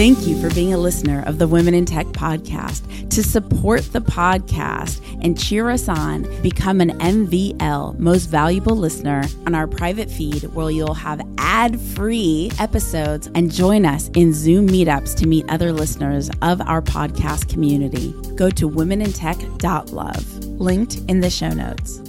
[0.00, 3.10] Thank you for being a listener of the Women in Tech podcast.
[3.10, 9.54] To support the podcast and cheer us on, become an MVL, most valuable listener, on
[9.54, 15.14] our private feed where you'll have ad free episodes and join us in Zoom meetups
[15.16, 18.14] to meet other listeners of our podcast community.
[18.36, 22.00] Go to womenintech.love, linked in the show notes.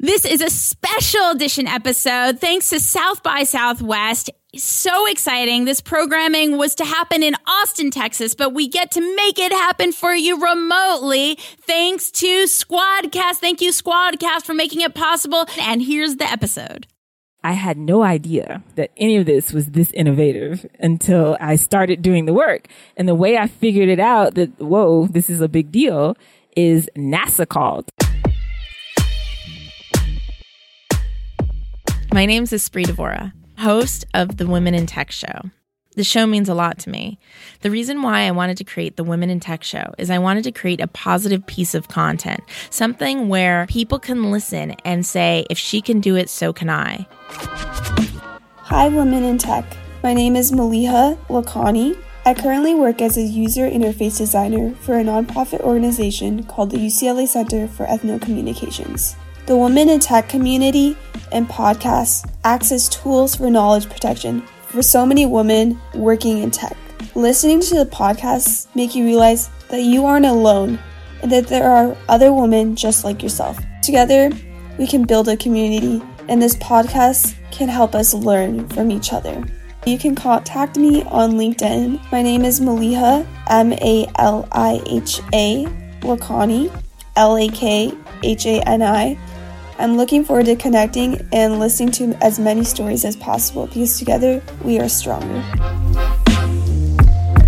[0.00, 4.28] This is a special edition episode thanks to South by Southwest.
[4.56, 5.66] So exciting.
[5.66, 9.92] This programming was to happen in Austin, Texas, but we get to make it happen
[9.92, 13.34] for you remotely thanks to Squadcast.
[13.34, 15.44] Thank you, Squadcast, for making it possible.
[15.60, 16.86] And here's the episode.
[17.44, 22.24] I had no idea that any of this was this innovative until I started doing
[22.24, 22.68] the work.
[22.96, 26.16] And the way I figured it out that, whoa, this is a big deal
[26.56, 27.90] is NASA called.
[32.14, 35.50] My name's Espree Devora, host of the Women in Tech Show.
[35.96, 37.18] The show means a lot to me.
[37.62, 40.44] The reason why I wanted to create the Women in Tech Show is I wanted
[40.44, 45.58] to create a positive piece of content, something where people can listen and say, if
[45.58, 47.06] she can do it, so can I.
[47.30, 49.64] Hi, Women in Tech.
[50.04, 52.00] My name is Maliha Lakhani.
[52.24, 57.26] I currently work as a user interface designer for a nonprofit organization called the UCLA
[57.26, 59.16] Center for Ethnocommunications.
[59.48, 60.94] The Women in Tech community
[61.32, 66.76] and podcasts as tools for knowledge protection for so many women working in tech.
[67.14, 70.78] Listening to the podcasts make you realize that you aren't alone
[71.22, 73.58] and that there are other women just like yourself.
[73.82, 74.30] Together,
[74.78, 79.42] we can build a community, and this podcast can help us learn from each other.
[79.86, 82.12] You can contact me on LinkedIn.
[82.12, 85.64] My name is Maliha, M A L I H A,
[86.00, 86.70] Lakhani,
[87.16, 89.18] L A K H A N I.
[89.78, 94.42] I'm looking forward to connecting and listening to as many stories as possible because together
[94.64, 95.44] we are stronger.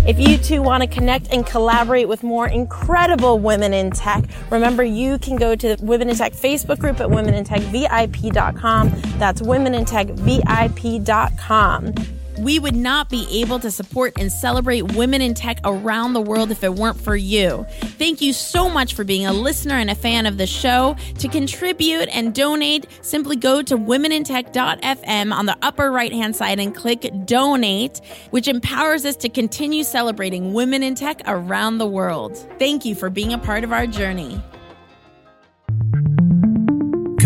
[0.07, 4.83] If you too want to connect and collaborate with more incredible women in tech, remember
[4.83, 8.89] you can go to the Women in Tech Facebook group at womenintechvip.com.
[9.19, 11.93] That's womenintechvip.com.
[12.41, 16.49] We would not be able to support and celebrate women in tech around the world
[16.49, 17.67] if it weren't for you.
[17.99, 20.95] Thank you so much for being a listener and a fan of the show.
[21.19, 26.73] To contribute and donate, simply go to womenintech.fm on the upper right hand side and
[26.73, 28.01] click donate,
[28.31, 32.35] which empowers us to continue celebrating women in tech around the world.
[32.57, 34.41] Thank you for being a part of our journey.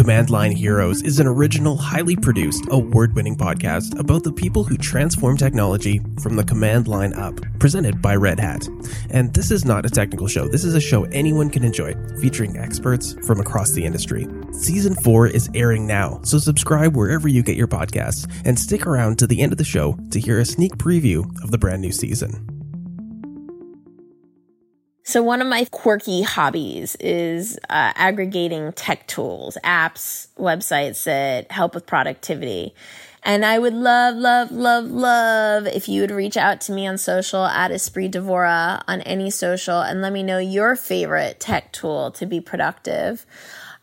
[0.05, 4.77] Command Line Heroes is an original, highly produced, award winning podcast about the people who
[4.77, 8.67] transform technology from the command line up, presented by Red Hat.
[9.09, 12.55] And this is not a technical show, this is a show anyone can enjoy, featuring
[12.55, 14.27] experts from across the industry.
[14.51, 19.17] Season 4 is airing now, so subscribe wherever you get your podcasts and stick around
[19.17, 21.91] to the end of the show to hear a sneak preview of the brand new
[21.91, 22.54] season.
[25.15, 31.73] So, one of my quirky hobbies is uh, aggregating tech tools, apps, websites that help
[31.73, 32.75] with productivity.
[33.23, 36.97] And I would love, love, love, love if you would reach out to me on
[36.97, 42.11] social at Espree Devora on any social and let me know your favorite tech tool
[42.11, 43.25] to be productive.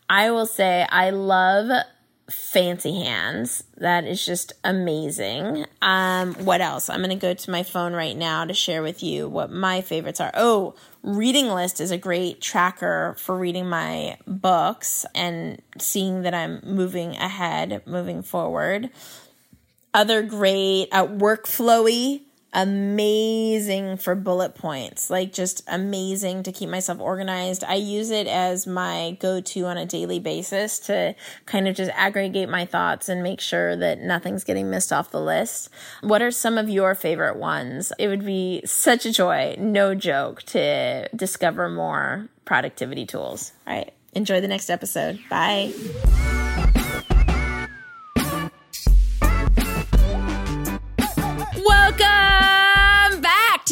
[0.07, 1.83] I will say I love
[2.33, 3.63] fancy hands.
[3.77, 5.65] That is just amazing.
[5.81, 6.89] Um, what else?
[6.89, 9.81] I'm going to go to my phone right now to share with you what my
[9.81, 10.31] favorites are.
[10.33, 16.61] Oh, Reading List is a great tracker for reading my books and seeing that I'm
[16.63, 18.89] moving ahead, moving forward.
[19.93, 22.21] Other great uh, workflowy
[22.53, 27.63] amazing for bullet points, like just amazing to keep myself organized.
[27.63, 31.15] I use it as my go to on a daily basis to
[31.45, 35.21] kind of just aggregate my thoughts and make sure that nothing's getting missed off the
[35.21, 35.69] list.
[36.01, 37.91] What are some of your favorite ones?
[37.97, 43.51] It would be such a joy, no joke, to discover more productivity tools.
[43.67, 43.93] All right.
[44.13, 45.19] Enjoy the next episode.
[45.29, 45.73] Bye.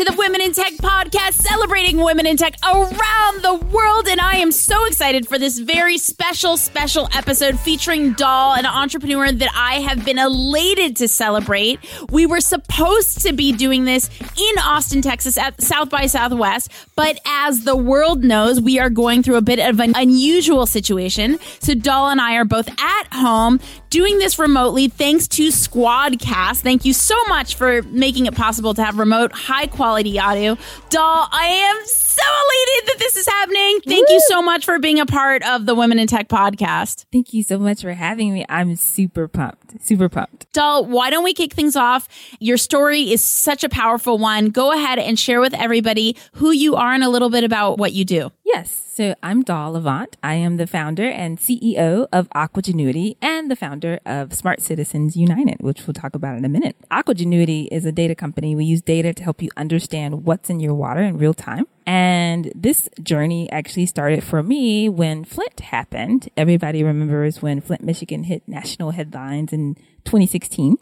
[0.02, 4.08] To the Women in Tech podcast, celebrating women in tech around the world.
[4.08, 9.32] And I am so excited for this very special, special episode featuring Doll, an entrepreneur
[9.32, 11.80] that I have been elated to celebrate.
[12.10, 17.20] We were supposed to be doing this in Austin, Texas at South by Southwest, but
[17.28, 21.38] as the world knows, we are going through a bit of an unusual situation.
[21.60, 23.60] So Doll and I are both at home
[23.92, 26.62] doing this remotely thanks to Squadcast.
[26.62, 30.58] Thank you so much for making it possible to have remote, high quality audio.
[30.90, 33.82] Doll, I am so elated that this is happening.
[33.86, 34.16] Thank Woo!
[34.16, 37.06] you so much for being a part of the Women in Tech podcast.
[37.12, 38.46] Thank you so much for having me.
[38.50, 39.82] I'm super pumped.
[39.82, 40.52] Super pumped.
[40.54, 42.08] Doll, why don't we kick things off?
[42.40, 44.50] Your story is such a powerful one.
[44.50, 47.94] Go ahead and share with everybody who you are and a little bit about what
[47.94, 48.32] you do.
[48.46, 48.82] Yes.
[48.94, 50.18] So I'm Doll Avant.
[50.22, 55.62] I am the founder and CEO of Aquagenuity and the founder of Smart Citizens United,
[55.62, 56.76] which we'll talk about in a minute.
[56.92, 58.54] Aquagenuity is a data company.
[58.54, 61.68] We use data to help you understand what's in your water in real time.
[61.86, 66.30] And this journey actually started for me when Flint happened.
[66.38, 69.76] Everybody remembers when Flint, Michigan hit national headlines in
[70.06, 70.78] 2016.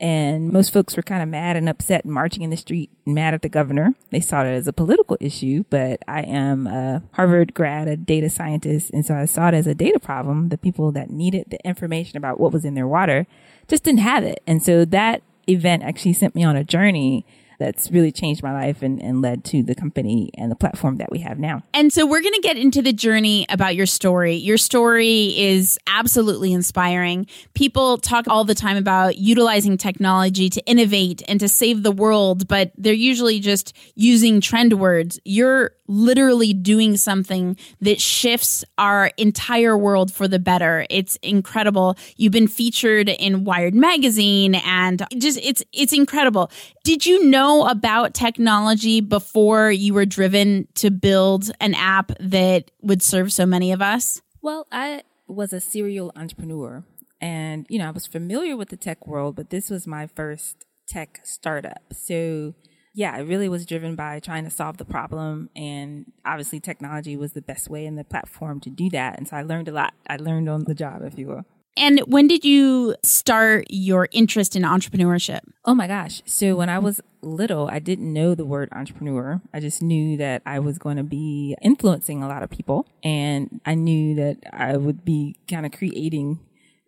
[0.00, 3.34] And most folks were kind of mad and upset and marching in the street, mad
[3.34, 3.94] at the governor.
[4.10, 8.30] They saw it as a political issue, but I am a Harvard grad, a data
[8.30, 8.90] scientist.
[8.92, 10.50] And so I saw it as a data problem.
[10.50, 13.26] The people that needed the information about what was in their water
[13.66, 14.40] just didn't have it.
[14.46, 17.26] And so that event actually sent me on a journey
[17.58, 21.10] that's really changed my life and, and led to the company and the platform that
[21.10, 21.62] we have now.
[21.74, 24.36] And so we're going to get into the journey about your story.
[24.36, 27.26] Your story is absolutely inspiring.
[27.54, 32.48] People talk all the time about utilizing technology to innovate and to save the world,
[32.48, 35.18] but they're usually just using trend words.
[35.24, 40.86] You're literally doing something that shifts our entire world for the better.
[40.90, 41.96] It's incredible.
[42.16, 46.50] You've been featured in Wired magazine and just it's it's incredible.
[46.84, 53.02] Did you know about technology before you were driven to build an app that would
[53.02, 54.20] serve so many of us?
[54.42, 56.84] Well, I was a serial entrepreneur
[57.20, 60.64] and you know, I was familiar with the tech world, but this was my first
[60.86, 61.82] tech startup.
[61.92, 62.54] So
[62.94, 65.50] yeah, it really was driven by trying to solve the problem.
[65.54, 69.18] And obviously, technology was the best way and the platform to do that.
[69.18, 69.94] And so I learned a lot.
[70.08, 71.44] I learned on the job, if you will.
[71.78, 75.40] And when did you start your interest in entrepreneurship?
[75.64, 76.22] Oh my gosh.
[76.26, 79.40] So when I was little, I didn't know the word entrepreneur.
[79.54, 82.86] I just knew that I was going to be influencing a lot of people.
[83.04, 86.40] And I knew that I would be kind of creating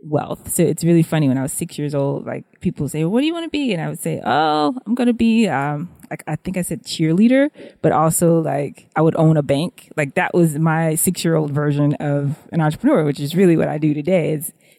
[0.02, 0.52] wealth.
[0.52, 3.20] So it's really funny when I was six years old, like people say, well, what
[3.20, 3.72] do you want to be?
[3.72, 6.82] And I would say, oh, I'm going to be, um, like, I think I said
[6.82, 7.50] cheerleader,
[7.82, 9.92] but also like I would own a bank.
[9.96, 13.68] Like that was my six year old version of an entrepreneur, which is really what
[13.68, 14.32] I do today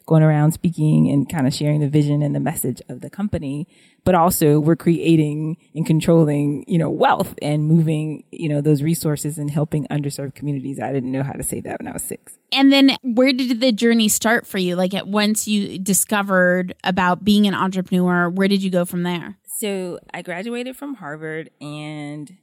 [0.05, 3.67] going around speaking and kind of sharing the vision and the message of the company.
[4.03, 9.37] But also we're creating and controlling, you know, wealth and moving, you know, those resources
[9.37, 10.79] and helping underserved communities.
[10.79, 12.37] I didn't know how to say that when I was six.
[12.51, 14.75] And then where did the journey start for you?
[14.75, 19.37] Like at once you discovered about being an entrepreneur, where did you go from there?
[19.45, 22.35] So I graduated from Harvard and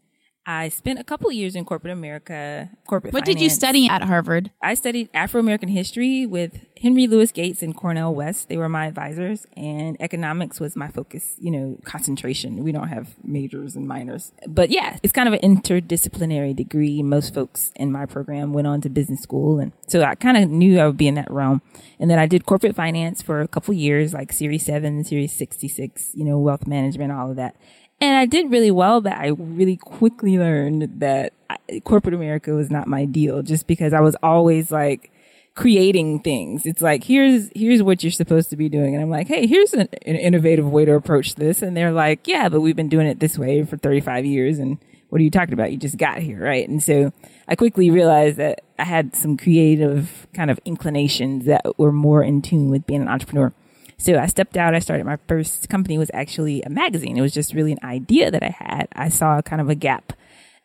[0.49, 3.13] I spent a couple years in corporate America, corporate.
[3.13, 3.37] What finance.
[3.37, 4.51] did you study at Harvard?
[4.63, 8.49] I studied Afro American history with Henry Louis Gates and Cornel West.
[8.49, 11.35] They were my advisors, and economics was my focus.
[11.39, 12.65] You know, concentration.
[12.65, 17.03] We don't have majors and minors, but yeah, it's kind of an interdisciplinary degree.
[17.03, 20.49] Most folks in my program went on to business school, and so I kind of
[20.49, 21.61] knew I would be in that realm.
[22.01, 25.69] And then I did corporate finance for a couple years, like Series Seven, Series Sixty
[25.69, 26.13] Six.
[26.15, 27.55] You know, wealth management, all of that.
[28.01, 31.33] And I did really well, but I really quickly learned that
[31.85, 35.11] corporate America was not my deal just because I was always like
[35.55, 36.65] creating things.
[36.65, 38.95] It's like, here's, here's what you're supposed to be doing.
[38.95, 41.61] And I'm like, Hey, here's an, an innovative way to approach this.
[41.63, 44.61] And they're like, yeah, but we've been doing it this way for 35 years.
[44.61, 44.79] And
[45.09, 45.73] what are you talking about?
[45.73, 46.69] You just got here, right?
[46.69, 47.13] And so
[47.49, 52.43] I quickly realized that I had some creative kind of inclinations that were more in
[52.43, 53.53] tune with being an entrepreneur.
[53.99, 54.75] So I stepped out.
[54.75, 57.19] I started my first company was actually a magazine.
[57.19, 58.89] It was just really an idea that I had.
[58.93, 60.13] I saw kind of a gap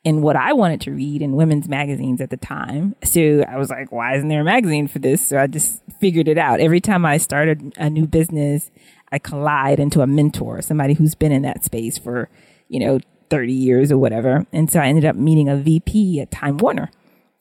[0.03, 2.95] in what I wanted to read in women's magazines at the time.
[3.03, 5.27] So I was like, why isn't there a magazine for this?
[5.27, 6.59] So I just figured it out.
[6.59, 8.69] Every time I started a new business,
[9.11, 12.29] I collide into a mentor, somebody who's been in that space for,
[12.67, 12.99] you know,
[13.29, 14.45] 30 years or whatever.
[14.51, 16.91] And so I ended up meeting a VP at Time Warner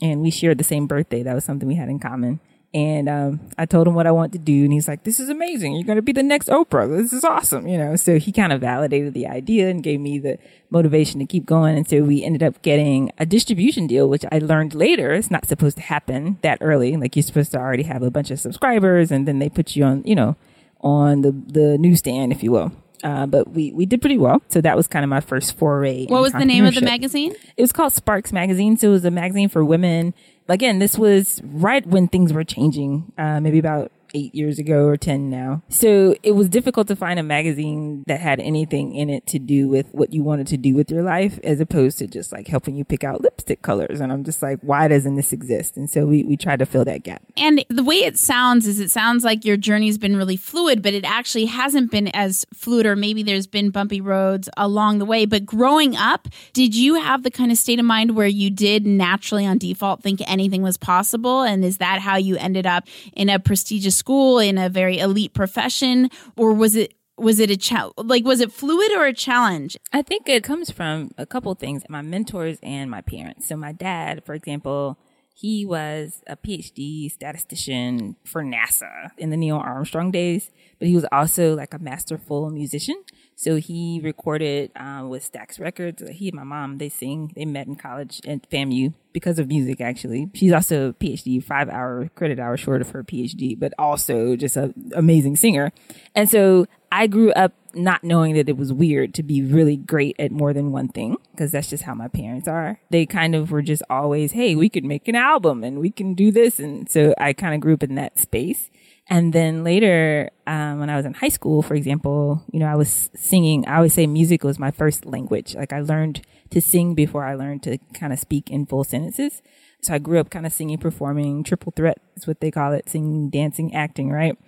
[0.00, 1.22] and we shared the same birthday.
[1.22, 2.40] That was something we had in common.
[2.74, 5.28] And um, I told him what I wanted to do, and he's like, "This is
[5.28, 5.74] amazing.
[5.74, 6.88] You're going to be the next Oprah.
[6.88, 7.96] This is awesome." You know.
[7.96, 10.38] So he kind of validated the idea and gave me the
[10.70, 11.76] motivation to keep going.
[11.76, 15.46] And so we ended up getting a distribution deal, which I learned later it's not
[15.46, 16.96] supposed to happen that early.
[16.96, 19.84] Like you're supposed to already have a bunch of subscribers, and then they put you
[19.84, 20.36] on, you know,
[20.80, 22.72] on the the newsstand, if you will.
[23.02, 24.40] Uh, but we, we did pretty well.
[24.48, 26.06] So that was kind of my first foray.
[26.06, 27.34] What was the name of the magazine?
[27.56, 28.76] It was called Sparks Magazine.
[28.76, 30.14] So it was a magazine for women
[30.48, 34.96] again, this was right when things were changing, uh, maybe about eight years ago or
[34.96, 35.62] 10 now.
[35.68, 39.68] So it was difficult to find a magazine that had anything in it to do
[39.68, 42.76] with what you wanted to do with your life as opposed to just like helping
[42.76, 44.00] you pick out lipstick colors.
[44.00, 45.76] And I'm just like, why doesn't this exist?
[45.76, 47.22] And so we, we tried to fill that gap.
[47.36, 50.94] And the way it sounds is it sounds like your journey's been really fluid, but
[50.94, 55.26] it actually hasn't been as fluid, or maybe there's been bumpy roads along the way.
[55.26, 58.86] But growing up, did you have the kind of state of mind where you did
[58.86, 61.42] naturally on default think anything was possible?
[61.42, 65.32] And is that how you ended up in a prestigious school in a very elite
[65.32, 66.10] profession?
[66.36, 70.00] Or was it was it a cha- like was it fluid or a challenge i
[70.00, 74.24] think it comes from a couple things my mentors and my parents so my dad
[74.24, 74.98] for example
[75.34, 81.06] he was a phd statistician for nasa in the neil armstrong days but he was
[81.12, 82.96] also like a masterful musician
[83.36, 86.02] so he recorded um, with Stax Records.
[86.10, 87.32] He and my mom, they sing.
[87.34, 90.30] They met in college at FAMU because of music, actually.
[90.34, 94.56] She's also a PhD, five hour credit hour short of her PhD, but also just
[94.56, 95.72] an amazing singer.
[96.14, 100.14] And so I grew up not knowing that it was weird to be really great
[100.18, 102.80] at more than one thing because that's just how my parents are.
[102.90, 106.14] They kind of were just always, hey, we could make an album and we can
[106.14, 106.58] do this.
[106.58, 108.70] And so I kind of grew up in that space.
[109.08, 112.76] And then later, um, when I was in high school, for example, you know, I
[112.76, 113.66] was singing.
[113.66, 115.54] I always say music was my first language.
[115.54, 119.42] Like I learned to sing before I learned to kind of speak in full sentences.
[119.82, 122.88] So I grew up kind of singing, performing, triple threat is what they call it,
[122.88, 124.38] singing, dancing, acting, right?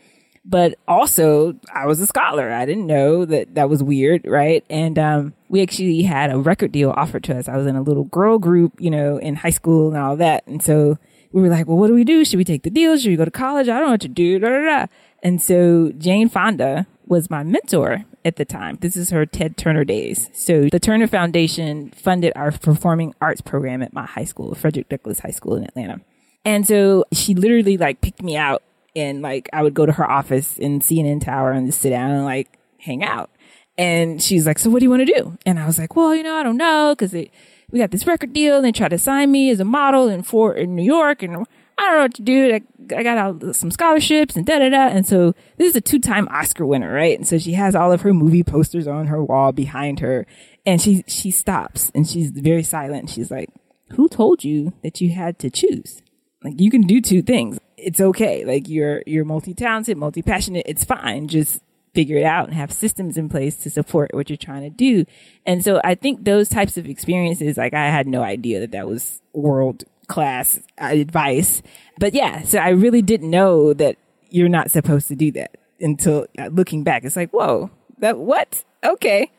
[0.44, 2.52] But also, I was a scholar.
[2.52, 4.62] I didn't know that that was weird, right?
[4.68, 7.49] And um, we actually had a record deal offered to us.
[7.49, 10.46] I was in a little girl group, you know, in high school and all that.
[10.46, 10.99] And so
[11.34, 12.24] we were like, well, what do we do?
[12.24, 12.96] Should we take the deal?
[12.96, 13.68] Should we go to college?
[13.68, 14.38] I don't know what to do.
[14.38, 14.86] Da, da, da.
[15.20, 18.78] And so Jane Fonda was my mentor at the time.
[18.80, 20.30] This is her Ted Turner days.
[20.32, 25.18] So the Turner Foundation funded our performing arts program at my high school, Frederick Douglass
[25.18, 26.00] High School in Atlanta.
[26.44, 28.62] And so she literally like picked me out
[28.94, 32.12] and like I would go to her office in CNN Tower and just sit down
[32.12, 33.28] and like hang out.
[33.76, 35.36] And she's like, so what do you want to do?
[35.44, 36.94] And I was like, well, you know, I don't know.
[36.96, 37.32] Cause it,
[37.75, 40.23] we got this record deal and they tried to sign me as a model in
[40.23, 41.45] for in New York and
[41.76, 42.54] I don't know what to do.
[42.54, 42.61] I,
[42.97, 44.87] I got out some scholarships and da da da.
[44.87, 47.19] And so this is a two time Oscar winner, right?
[47.19, 50.25] And so she has all of her movie posters on her wall behind her
[50.64, 53.11] and she, she stops and she's very silent.
[53.11, 53.50] She's like,
[53.90, 56.00] who told you that you had to choose?
[56.45, 57.59] Like you can do two things.
[57.76, 58.45] It's okay.
[58.45, 60.62] Like you're, you're multi-talented, multi-passionate.
[60.66, 61.26] It's fine.
[61.26, 61.61] Just
[61.94, 65.04] figure it out and have systems in place to support what you're trying to do.
[65.46, 68.88] And so I think those types of experiences, like I had no idea that that
[68.88, 71.62] was world class advice.
[71.98, 73.96] But yeah, so I really didn't know that
[74.28, 77.04] you're not supposed to do that until uh, looking back.
[77.04, 78.64] It's like, whoa, that what?
[78.82, 79.30] Okay.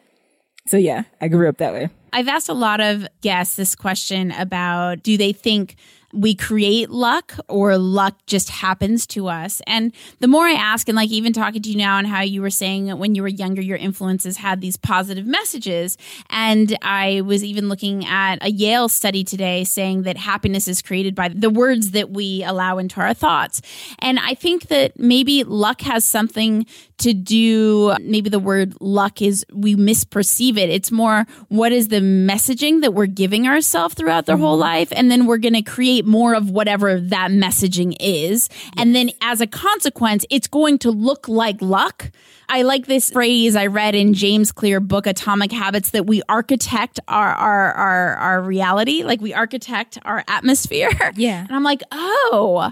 [0.67, 1.89] So yeah, I grew up that way.
[2.11, 5.75] I've asked a lot of guests this question about do they think
[6.15, 9.61] we create luck or luck just happens to us.
[9.67, 12.41] And the more I ask, and like even talking to you now and how you
[12.41, 15.97] were saying when you were younger, your influences had these positive messages.
[16.29, 21.15] And I was even looking at a Yale study today saying that happiness is created
[21.15, 23.61] by the words that we allow into our thoughts.
[23.99, 26.65] And I think that maybe luck has something
[26.97, 30.69] to do, maybe the word luck is we misperceive it.
[30.69, 34.41] It's more what is the messaging that we're giving ourselves throughout the mm-hmm.
[34.41, 34.91] whole life.
[34.95, 38.49] And then we're going to create more of whatever that messaging is.
[38.51, 38.73] Yes.
[38.77, 42.11] And then as a consequence, it's going to look like luck.
[42.47, 46.99] I like this phrase I read in James Clear book Atomic Habits that we architect
[47.07, 50.89] our our our, our reality, like we architect our atmosphere.
[51.15, 51.35] Yeah.
[51.45, 52.71] And I'm like, "Oh,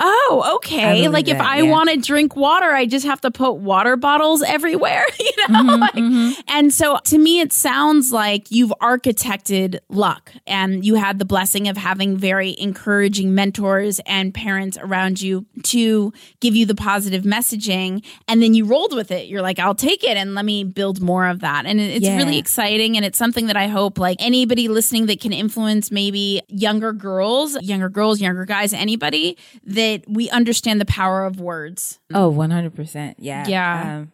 [0.00, 1.08] Oh, okay.
[1.08, 1.70] Like that, if I yeah.
[1.70, 5.58] want to drink water, I just have to put water bottles everywhere, you know?
[5.58, 6.40] Mm-hmm, like, mm-hmm.
[6.46, 11.66] And so to me, it sounds like you've architected luck and you had the blessing
[11.66, 18.04] of having very encouraging mentors and parents around you to give you the positive messaging.
[18.28, 19.26] And then you rolled with it.
[19.26, 21.66] You're like, I'll take it and let me build more of that.
[21.66, 22.16] And it's yeah.
[22.16, 22.96] really exciting.
[22.96, 27.60] And it's something that I hope like anybody listening that can influence maybe younger girls,
[27.62, 31.98] younger girls, younger guys, anybody that that we understand the power of words.
[32.12, 33.14] Oh, 100%.
[33.18, 33.46] Yeah.
[33.46, 33.98] Yeah.
[33.98, 34.12] Um,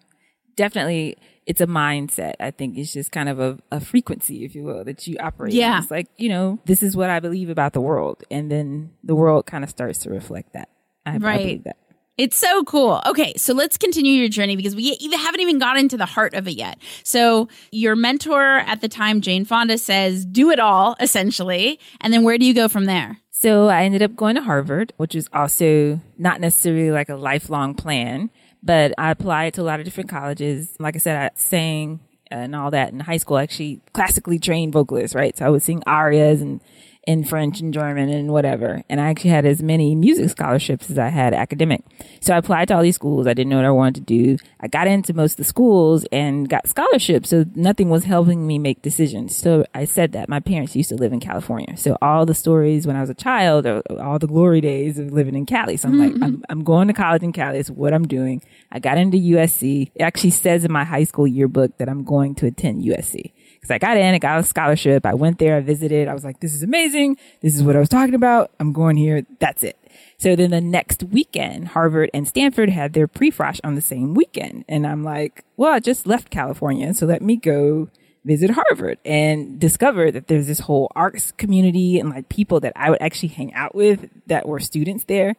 [0.57, 1.17] definitely
[1.47, 2.35] it's a mindset.
[2.41, 5.53] I think it's just kind of a, a frequency, if you will, that you operate.
[5.53, 5.77] Yeah.
[5.77, 5.83] In.
[5.83, 8.25] It's like, you know, this is what I believe about the world.
[8.31, 10.69] And then the world kind of starts to reflect that.
[11.05, 11.35] I, right.
[11.35, 11.77] I believe that.
[12.17, 13.01] It's so cool.
[13.07, 16.35] Okay, so let's continue your journey because we even haven't even gotten into the heart
[16.35, 16.79] of it yet.
[17.03, 21.81] So, your mentor at the time, Jane Fonda, says, do it all, essentially.
[22.01, 23.19] And then where do you go from there?
[23.31, 27.75] So I ended up going to Harvard, which is also not necessarily like a lifelong
[27.75, 28.31] plan,
[28.63, 30.75] but I applied to a lot of different colleges.
[30.79, 35.15] Like I said, I sang and all that in high school, actually classically trained vocalist,
[35.15, 35.37] right?
[35.37, 36.63] So I would sing arias and,
[37.07, 38.83] in French and German and whatever.
[38.89, 41.83] And I actually had as many music scholarships as I had academic.
[42.21, 43.27] So I applied to all these schools.
[43.27, 44.37] I didn't know what I wanted to do.
[44.61, 47.31] I got into most of the schools and got scholarships.
[47.31, 49.37] So nothing was helping me make decisions.
[49.37, 51.77] So I said that my parents used to live in California.
[51.77, 55.13] So all the stories when I was a child, or all the glory days of
[55.13, 55.77] living in Cali.
[55.77, 56.23] So I'm like, mm-hmm.
[56.23, 57.59] I'm, I'm going to college in Cali.
[57.59, 58.43] It's what I'm doing.
[58.73, 59.91] I got into USC.
[59.95, 63.34] It actually says in my high school yearbook that I'm going to attend USC
[63.65, 65.07] because I got in, I got a scholarship.
[65.07, 66.07] I went there, I visited.
[66.07, 67.17] I was like, this is amazing.
[67.41, 68.51] This is what I was talking about.
[68.61, 69.25] I'm going here.
[69.39, 69.79] That's it.
[70.19, 74.67] So then the next weekend, Harvard and Stanford had their pre-frosh on the same weekend.
[74.69, 76.93] And I'm like, well, I just left California.
[76.93, 77.89] So let me go
[78.27, 82.91] visit Harvard and discover that there's this whole arts community and like people that I
[82.91, 85.37] would actually hang out with that were students there.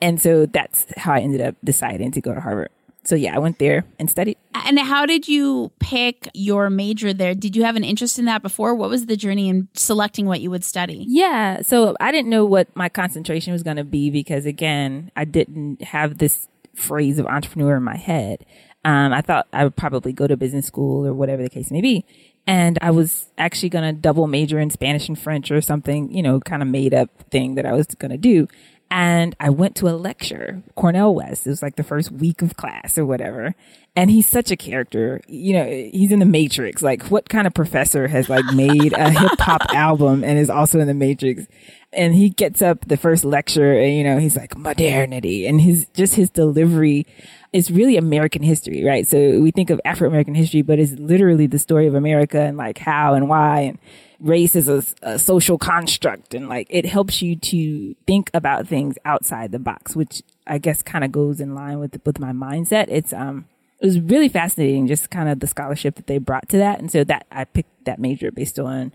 [0.00, 2.70] And so that's how I ended up deciding to go to Harvard.
[3.04, 4.36] So yeah, I went there and studied.
[4.54, 7.34] And how did you pick your major there?
[7.34, 8.74] Did you have an interest in that before?
[8.74, 11.06] What was the journey in selecting what you would study?
[11.08, 11.62] Yeah.
[11.62, 15.82] So I didn't know what my concentration was going to be because again, I didn't
[15.82, 18.44] have this phrase of entrepreneur in my head.
[18.84, 21.80] Um, I thought I would probably go to business school or whatever the case may
[21.80, 22.04] be.
[22.46, 26.22] And I was actually going to double major in Spanish and French or something, you
[26.22, 28.48] know, kind of made up thing that I was going to do.
[28.90, 31.46] And I went to a lecture, Cornel West.
[31.46, 33.54] It was like the first week of class or whatever.
[33.94, 35.20] And he's such a character.
[35.28, 36.82] You know, he's in the Matrix.
[36.82, 40.80] Like, what kind of professor has like made a hip hop album and is also
[40.80, 41.46] in the Matrix?
[41.92, 45.46] And he gets up the first lecture and, you know, he's like, modernity.
[45.46, 47.06] And his, just his delivery
[47.52, 49.06] is really American history, right?
[49.06, 52.56] So we think of Afro American history, but it's literally the story of America and
[52.56, 53.78] like how and why and
[54.20, 58.96] race is a, a, social construct and like it helps you to think about things
[59.04, 62.86] outside the box, which I guess kind of goes in line with with my mindset.
[62.88, 63.46] It's um
[63.80, 66.92] it was really fascinating, just kind of the scholarship that they brought to that, and
[66.92, 68.92] so that I picked that major based on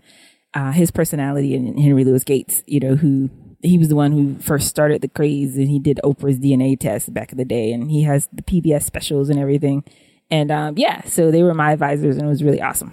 [0.54, 3.28] uh, his personality and Henry Louis Gates, you know, who
[3.62, 7.12] he was the one who first started the craze and he did Oprah's DNA test
[7.12, 9.84] back in the day, and he has the PBS specials and everything.
[10.30, 12.92] And um, yeah, so they were my advisors, and it was really awesome.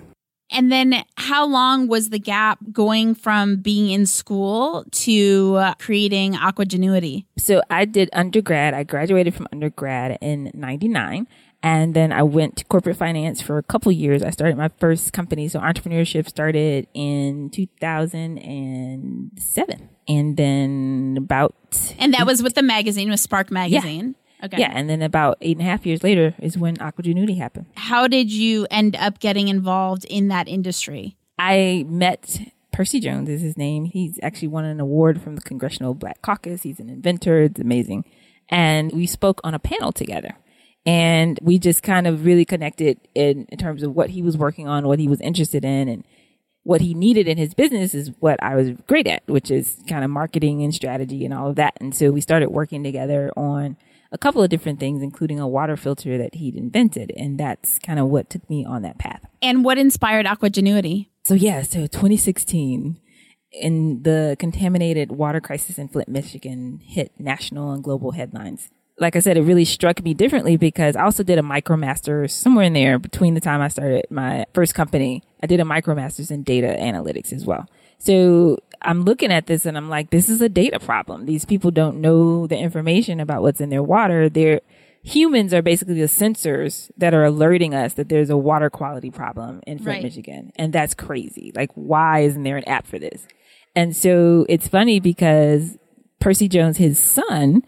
[0.52, 6.34] And then how long was the gap going from being in school to uh, creating
[6.34, 7.26] Aquagenuity?
[7.40, 8.76] So I did undergrad.
[8.76, 11.28] I graduated from undergrad in 99.
[11.64, 14.22] And then I went to corporate finance for a couple years.
[14.22, 15.48] I started my first company.
[15.48, 19.90] So entrepreneurship started in 2007.
[20.06, 21.56] And then about.
[21.98, 24.08] And that was with the magazine, with Spark Magazine.
[24.08, 24.14] Yeah.
[24.44, 24.60] Okay.
[24.60, 27.68] Yeah, and then about eight and a half years later is when Aquagenuity happened.
[27.78, 31.16] How did you end up getting involved in that industry?
[31.40, 32.42] I met
[32.74, 33.86] Percy Jones is his name.
[33.86, 36.64] He's actually won an award from the Congressional Black Caucus.
[36.64, 37.44] He's an inventor.
[37.44, 38.04] It's amazing.
[38.50, 40.36] And we spoke on a panel together.
[40.86, 44.68] And we just kind of really connected in, in terms of what he was working
[44.68, 46.04] on, what he was interested in, and
[46.64, 50.04] what he needed in his business is what I was great at, which is kind
[50.04, 51.74] of marketing and strategy and all of that.
[51.80, 53.78] And so we started working together on
[54.12, 57.12] a couple of different things, including a water filter that he'd invented.
[57.18, 59.26] And that's kind of what took me on that path.
[59.42, 61.10] And what inspired Aquagenuity?
[61.24, 63.00] So, yeah, so 2016,
[63.52, 68.70] in the contaminated water crisis in Flint, Michigan, hit national and global headlines.
[69.00, 72.66] Like I said, it really struck me differently because I also did a micromaster somewhere
[72.66, 75.24] in there between the time I started my first company.
[75.42, 77.68] I did a micromasters in data analytics as well.
[77.98, 81.26] So I'm looking at this and I'm like, this is a data problem.
[81.26, 84.30] These people don't know the information about what's in their water.
[84.30, 84.62] They're
[85.04, 89.62] humans are basically the sensors that are alerting us that there's a water quality problem
[89.68, 90.04] in Flint, right.
[90.04, 90.52] Michigan.
[90.56, 91.52] And that's crazy.
[91.54, 93.28] Like, why isn't there an app for this?
[93.76, 95.78] And so it's funny because
[96.20, 97.64] Percy Jones, his son,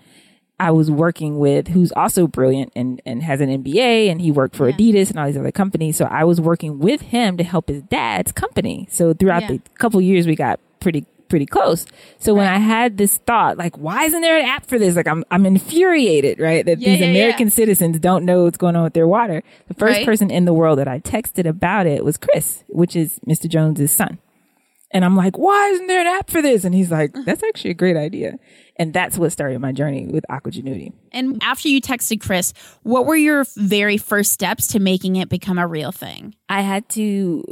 [0.60, 4.56] I was working with who's also brilliant and, and has an MBA and he worked
[4.56, 4.76] for yeah.
[4.76, 5.98] Adidas and all these other companies.
[5.98, 8.88] So I was working with him to help his dad's company.
[8.90, 9.48] So throughout yeah.
[9.50, 11.86] the couple years, we got pretty pretty close.
[12.20, 12.40] So right.
[12.40, 14.96] when I had this thought, like, why isn't there an app for this?
[14.96, 16.66] Like, I'm I'm infuriated, right?
[16.66, 19.44] That yeah, these American citizens don't know what's going on with their water.
[19.68, 20.06] The first right.
[20.06, 23.50] person in the world that I texted about it was Chris, which is Mr.
[23.50, 24.20] Jones's son.
[24.92, 26.64] And I'm like, why isn't there an app for this?
[26.64, 28.40] And he's like, that's actually a great idea.
[28.78, 30.92] And that's what started my journey with Aquagenuity.
[31.12, 35.58] And after you texted Chris, what were your very first steps to making it become
[35.58, 36.36] a real thing?
[36.50, 37.44] I had to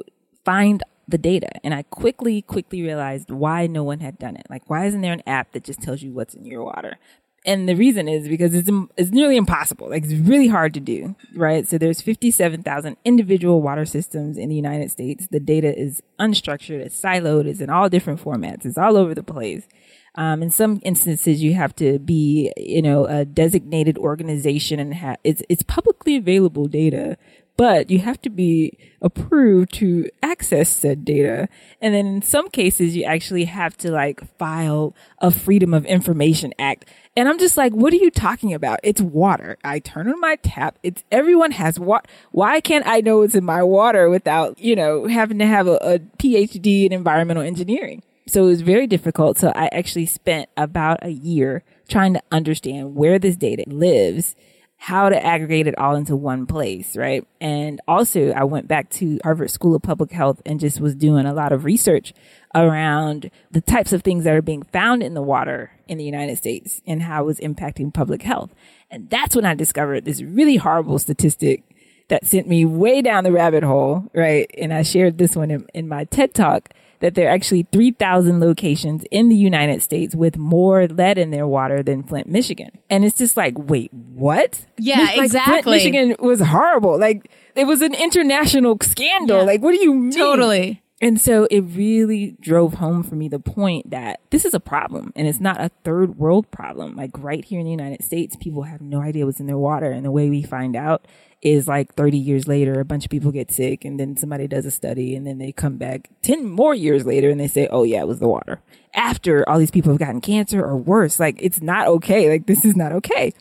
[0.44, 4.48] find the data and I quickly, quickly realized why no one had done it.
[4.50, 6.98] Like, why isn't there an app that just tells you what's in your water?
[7.46, 9.90] and the reason is because it's it's nearly impossible.
[9.90, 11.68] Like it's really hard to do, right?
[11.68, 15.28] So there's 57,000 individual water systems in the United States.
[15.30, 19.24] The data is unstructured, it's siloed, it's in all different formats, it's all over the
[19.24, 19.68] place.
[20.16, 25.18] Um, in some instances, you have to be, you know, a designated organization and have
[25.24, 27.18] it's it's publicly available data,
[27.58, 31.50] but you have to be approved to access said data.
[31.82, 36.54] And then in some cases, you actually have to like file a Freedom of Information
[36.60, 36.86] Act.
[37.16, 38.80] And I'm just like, what are you talking about?
[38.84, 39.58] It's water.
[39.64, 40.78] I turn on my tap.
[40.84, 42.08] It's everyone has what?
[42.32, 45.78] Why can't I know it's in my water without, you know, having to have a,
[45.82, 48.04] a PhD in environmental engineering?
[48.28, 49.38] So it was very difficult.
[49.38, 54.36] So I actually spent about a year trying to understand where this data lives
[54.84, 57.26] how to aggregate it all into one place, right?
[57.40, 61.26] And also I went back to Harvard School of Public Health and just was doing
[61.26, 62.14] a lot of research
[62.54, 66.38] around the types of things that are being found in the water in the United
[66.38, 68.54] States and how it was impacting public health.
[68.92, 71.64] And that's when I discovered this really horrible statistic
[72.10, 74.52] that sent me way down the rabbit hole, right?
[74.58, 76.74] And I shared this one in, in my TED talk
[77.04, 81.46] that there are actually 3,000 locations in the United States with more lead in their
[81.46, 82.72] water than Flint, Michigan.
[82.90, 84.66] And it's just like, wait, what?
[84.78, 85.62] Yeah, Like, exactly.
[85.64, 86.98] Flint, Michigan was horrible.
[86.98, 89.40] Like, it was an international scandal.
[89.40, 89.44] Yeah.
[89.44, 90.12] Like, what do you mean?
[90.12, 90.82] Totally.
[91.04, 95.12] And so it really drove home for me the point that this is a problem
[95.18, 96.96] and it's not a third world problem.
[96.96, 99.92] Like right here in the United States, people have no idea what's in their water.
[99.92, 101.06] And the way we find out
[101.42, 104.66] is like 30 years later, a bunch of people get sick and then somebody does
[104.66, 107.84] a study and then they come back 10 more years later and they say, Oh
[107.84, 108.62] yeah, it was the water
[108.96, 111.20] after all these people have gotten cancer or worse.
[111.20, 112.30] Like it's not okay.
[112.30, 113.34] Like this is not okay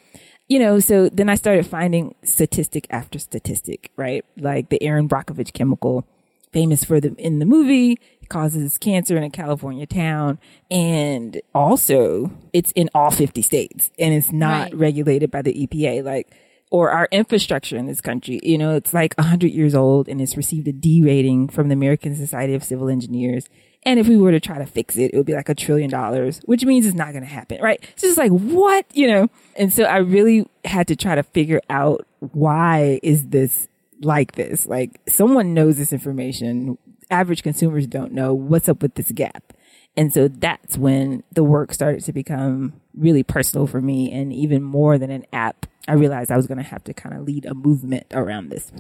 [0.48, 4.22] you know, so then I started finding statistic after statistic, right?
[4.37, 6.05] Like the Erin Brockovich chemical,
[6.52, 10.38] famous for the in the movie, causes cancer in a California town,
[10.70, 14.76] and also it's in all 50 states, and it's not Right.
[14.76, 16.28] regulated by the EPA, like.
[16.70, 20.38] Or our infrastructure in this country, you know, it's like 100 years old and it's
[20.38, 23.50] received a D rating from the American Society of Civil Engineers.
[23.82, 25.90] And if we were to try to fix it, it would be like a trillion
[25.90, 27.78] dollars, which means it's not going to happen, right?
[27.92, 29.28] It's just like, what, you know?
[29.54, 33.68] And so I really had to try to figure out why is this
[34.04, 34.66] like this?
[34.66, 36.78] Like someone knows this information.
[37.10, 39.52] Average consumers don't know what's up with this gap.
[39.96, 44.10] And so that's when the work started to become really personal for me.
[44.10, 47.14] And even more than an app, I realized I was going to have to kind
[47.14, 48.72] of lead a movement around this.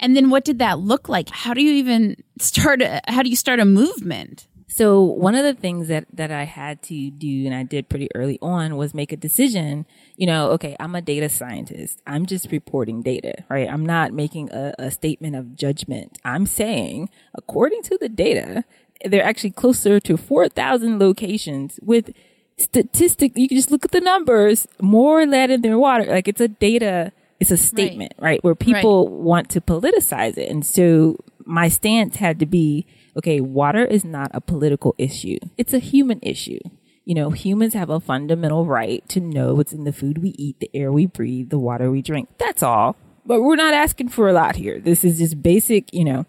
[0.00, 1.30] And then what did that look like?
[1.30, 4.46] How do you even start a, how do you start a movement?
[4.70, 8.08] So one of the things that that I had to do and I did pretty
[8.14, 12.00] early on was make a decision, you know, okay, I'm a data scientist.
[12.06, 13.68] I'm just reporting data, right?
[13.68, 16.18] I'm not making a, a statement of judgment.
[16.22, 18.64] I'm saying, according to the data,
[19.04, 22.12] they're actually closer to 4,000 locations with
[22.58, 23.32] statistic.
[23.36, 26.04] You can just look at the numbers, more lead in their water.
[26.04, 28.42] Like it's a data, it's a statement, right?
[28.44, 30.50] Where people want to politicize it.
[30.50, 32.84] And so my stance had to be,
[33.18, 35.38] okay, water is not a political issue.
[35.56, 36.60] It's a human issue.
[37.04, 40.60] You know, humans have a fundamental right to know what's in the food we eat,
[40.60, 42.28] the air we breathe, the water we drink.
[42.38, 42.96] That's all.
[43.26, 44.78] But we're not asking for a lot here.
[44.78, 46.26] This is just basic, you know.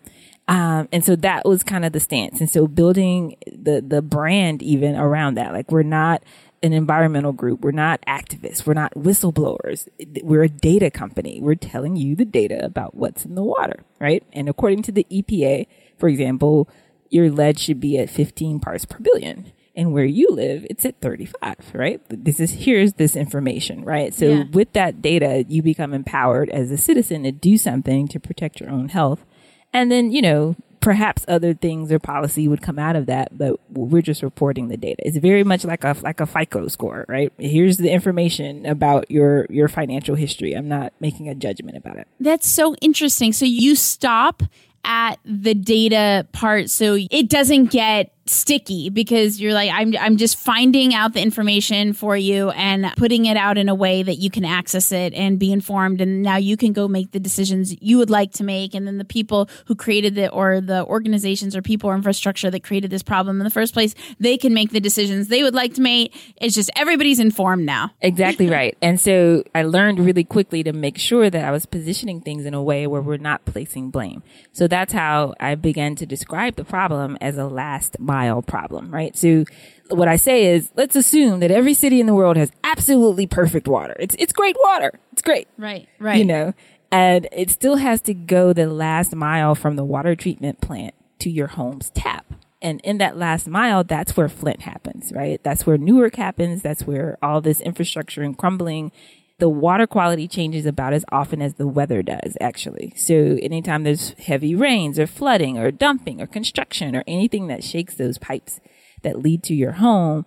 [0.47, 2.39] Um, and so that was kind of the stance.
[2.39, 6.23] And so building the, the brand even around that, like we're not
[6.63, 7.61] an environmental group.
[7.61, 8.65] We're not activists.
[8.65, 9.87] We're not whistleblowers.
[10.23, 11.39] We're a data company.
[11.41, 14.23] We're telling you the data about what's in the water, right?
[14.33, 15.67] And according to the EPA,
[15.99, 16.69] for example,
[17.09, 19.51] your lead should be at 15 parts per billion.
[19.75, 22.01] And where you live, it's at 35, right?
[22.09, 24.13] This is, here's this information, right?
[24.13, 24.43] So Yeah.
[24.51, 28.69] with that data, you become empowered as a citizen to do something to protect your
[28.69, 29.25] own health.
[29.71, 33.59] And then, you know, perhaps other things or policy would come out of that, but
[33.69, 35.01] we're just reporting the data.
[35.05, 37.31] It's very much like a like a FICO score, right?
[37.37, 40.53] Here's the information about your your financial history.
[40.53, 42.07] I'm not making a judgment about it.
[42.19, 43.31] That's so interesting.
[43.33, 44.43] So you stop
[44.83, 50.37] at the data part so it doesn't get sticky because you're like I'm I'm just
[50.37, 54.29] finding out the information for you and putting it out in a way that you
[54.29, 57.97] can access it and be informed and now you can go make the decisions you
[57.97, 61.61] would like to make and then the people who created it or the organizations or
[61.61, 64.79] people or infrastructure that created this problem in the first place they can make the
[64.79, 68.77] decisions they would like to make it's just everybody's informed now Exactly right.
[68.81, 72.53] And so I learned really quickly to make sure that I was positioning things in
[72.53, 74.23] a way where we're not placing blame.
[74.51, 79.17] So that's how I began to describe the problem as a last mile problem, right?
[79.17, 79.45] So
[79.89, 83.67] what I say is, let's assume that every city in the world has absolutely perfect
[83.67, 83.95] water.
[83.99, 84.99] It's, it's great water.
[85.11, 85.47] It's great.
[85.57, 86.53] right right You know,
[86.91, 91.29] and it still has to go the last mile from the water treatment plant to
[91.29, 92.25] your home's tap.
[92.61, 95.41] And in that last mile, that's where Flint happens, right?
[95.43, 96.61] That's where Newark happens.
[96.61, 98.91] That's where all this infrastructure and crumbling.
[99.39, 102.93] The water quality changes about as often as the weather does, actually.
[102.97, 107.95] So anytime there's heavy rains or flooding or dumping or construction or anything that shakes
[107.95, 108.59] those pipes
[109.01, 110.25] that lead to your home,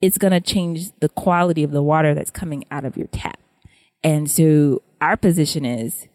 [0.00, 3.38] it's going to change the quality of the water that's coming out of your tap.
[4.02, 6.08] And so our position is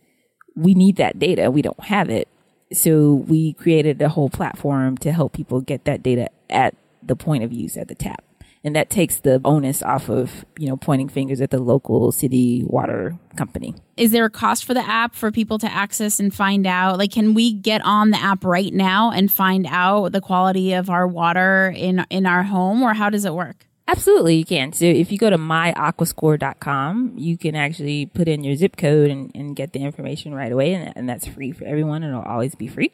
[0.55, 1.51] we need that data.
[1.51, 2.27] We don't have it.
[2.71, 7.43] So we created a whole platform to help people get that data at the point
[7.43, 8.23] of use at the tap.
[8.65, 12.63] And that takes the onus off of, you know, pointing fingers at the local city
[12.65, 13.75] water company.
[13.97, 16.97] Is there a cost for the app for people to access and find out?
[16.97, 20.89] Like, can we get on the app right now and find out the quality of
[20.89, 23.67] our water in in our home, or how does it work?
[23.85, 24.71] Absolutely, you can.
[24.71, 29.29] So if you go to myaquascore.com, you can actually put in your zip code and,
[29.35, 32.01] and get the information right away, and, and that's free for everyone.
[32.01, 32.93] And it'll always be free.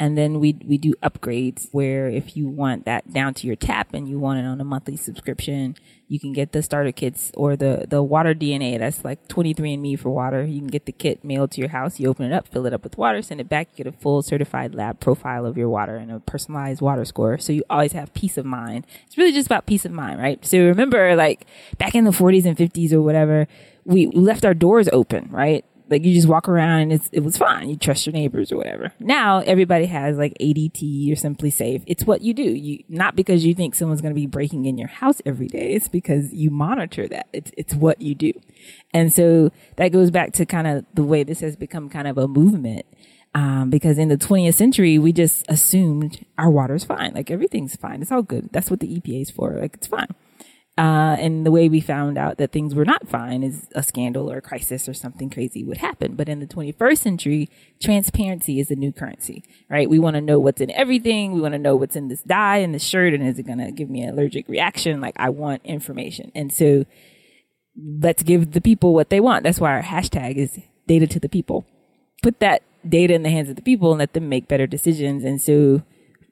[0.00, 3.94] And then we we do upgrades where if you want that down to your tap
[3.94, 5.74] and you want it on a monthly subscription,
[6.06, 8.78] you can get the starter kits or the the water DNA.
[8.78, 10.44] That's like 23andMe for water.
[10.44, 11.98] You can get the kit mailed to your house.
[11.98, 13.70] You open it up, fill it up with water, send it back.
[13.72, 17.36] You get a full certified lab profile of your water and a personalized water score.
[17.38, 18.86] So you always have peace of mind.
[19.06, 20.44] It's really just about peace of mind, right?
[20.46, 21.44] So remember, like
[21.76, 23.48] back in the 40s and 50s or whatever,
[23.84, 25.64] we left our doors open, right?
[25.90, 27.70] Like you just walk around and it's, it was fine.
[27.70, 28.92] You trust your neighbors or whatever.
[29.00, 31.82] Now everybody has like ADT or SimpliSafe.
[31.86, 32.42] It's what you do.
[32.42, 35.72] You, not because you think someone's going to be breaking in your house every day.
[35.72, 37.28] It's because you monitor that.
[37.32, 38.32] It's, it's what you do.
[38.92, 42.18] And so that goes back to kind of the way this has become kind of
[42.18, 42.86] a movement.
[43.34, 47.12] Um, because in the 20th century, we just assumed our water's fine.
[47.14, 48.00] Like everything's fine.
[48.02, 48.48] It's all good.
[48.52, 49.52] That's what the EPA is for.
[49.52, 50.08] Like it's fine.
[50.78, 54.30] Uh, and the way we found out that things were not fine is a scandal
[54.30, 56.14] or a crisis or something crazy would happen.
[56.14, 57.48] But in the 21st century,
[57.82, 59.90] transparency is the new currency, right?
[59.90, 61.32] We want to know what's in everything.
[61.32, 63.12] We want to know what's in this dye and this shirt.
[63.12, 65.00] And is it going to give me an allergic reaction?
[65.00, 66.30] Like I want information.
[66.32, 66.84] And so
[67.76, 69.42] let's give the people what they want.
[69.42, 71.66] That's why our hashtag is data to the people.
[72.22, 75.24] Put that data in the hands of the people and let them make better decisions.
[75.24, 75.82] And so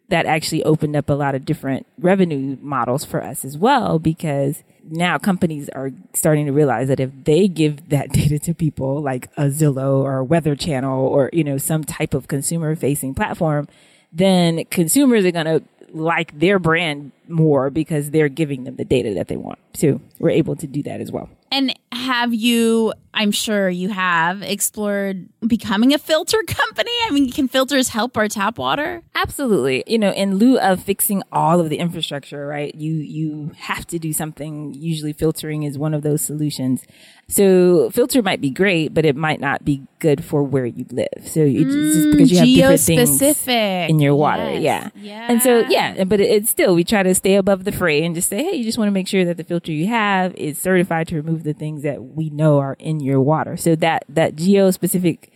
[0.09, 4.63] that actually opened up a lot of different revenue models for us as well because
[4.89, 9.29] now companies are starting to realize that if they give that data to people like
[9.37, 13.69] a Zillow or a Weather Channel or you know some type of consumer facing platform
[14.13, 19.15] then consumers are going to like their brand more because they're giving them the data
[19.15, 19.59] that they want.
[19.75, 21.29] So we're able to do that as well.
[21.57, 26.91] And have you, I'm sure you have, explored becoming a filter company?
[27.07, 29.03] I mean, can filters help our tap water?
[29.15, 29.83] Absolutely.
[29.87, 32.75] You know, in lieu of fixing all of the infrastructure, right?
[32.75, 34.75] You you have to do something.
[34.75, 36.85] Usually filtering is one of those solutions.
[37.29, 41.09] So filter might be great, but it might not be good for where you live.
[41.23, 43.49] So it's mm, just because you have different things
[43.91, 44.53] in your water.
[44.53, 44.93] Yes.
[44.95, 45.03] Yeah.
[45.03, 45.27] yeah.
[45.29, 48.31] And so yeah, but it's still we try to stay above the fray and just
[48.31, 51.09] say, hey, you just want to make sure that the filter you have is certified
[51.09, 53.57] to remove the things that we know are in your water.
[53.57, 55.33] So that that geo specific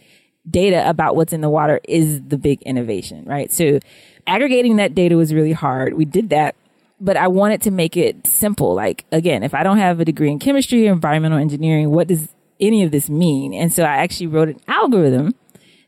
[0.49, 3.53] data about what's in the water is the big innovation, right?
[3.53, 3.81] So
[4.27, 5.95] aggregating that data was really hard.
[5.95, 6.55] We did that,
[7.01, 8.75] but I wanted to make it simple.
[8.75, 12.29] Like again, if I don't have a degree in chemistry or environmental engineering, what does
[12.61, 13.55] any of this mean?
[13.55, 15.35] And so I actually wrote an algorithm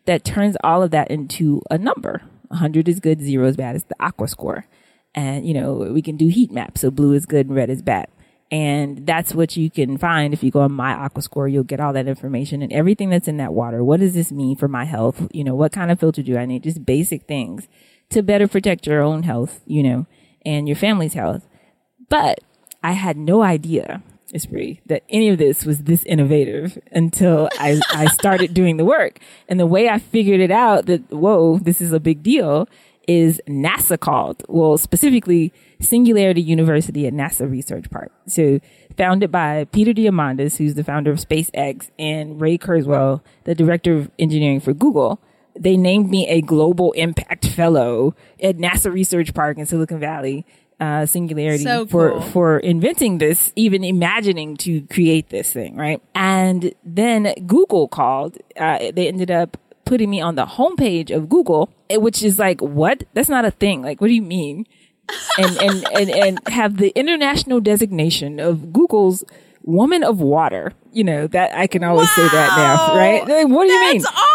[0.07, 2.23] that turns all of that into a number.
[2.49, 3.77] 100 is good, zero is bad.
[3.77, 4.67] It's the aqua score.
[5.15, 6.81] And, you know, we can do heat maps.
[6.81, 8.09] So blue is good and red is bad.
[8.51, 11.49] And that's what you can find if you go on my aqua score.
[11.49, 13.83] You'll get all that information and everything that's in that water.
[13.83, 15.27] What does this mean for my health?
[15.33, 16.63] You know, what kind of filter do I need?
[16.63, 17.69] Just basic things
[18.11, 20.07] to better protect your own health, you know,
[20.45, 21.47] and your family's health.
[22.09, 22.41] But
[22.83, 24.03] I had no idea,
[24.35, 29.19] Espree, that any of this was this innovative until I, I started doing the work.
[29.49, 32.69] And the way I figured it out that, whoa, this is a big deal
[33.09, 34.45] is NASA called.
[34.49, 38.13] Well, specifically Singularity University at NASA Research Park.
[38.27, 38.61] So
[38.97, 44.11] founded by Peter Diamandis, who's the founder of SpaceX, and Ray Kurzweil, the director of
[44.19, 45.21] engineering for Google.
[45.59, 50.47] They named me a global impact fellow at NASA Research Park in Silicon Valley.
[50.81, 52.21] Uh, singularity so for cool.
[52.21, 56.03] for inventing this, even imagining to create this thing, right?
[56.13, 58.39] And then Google called.
[58.57, 62.61] Uh, they ended up putting me on the homepage of Google, eh, which is like,
[62.61, 63.05] what?
[63.15, 63.83] That's not a thing.
[63.83, 64.67] Like, what do you mean?
[65.39, 69.25] and, and, and, and have the international designation of Google's
[69.63, 70.73] woman of water.
[70.93, 72.15] You know, that I can always wow.
[72.17, 73.27] say that now, right?
[73.27, 74.05] Like, what do you mean?
[74.05, 74.32] Awesome.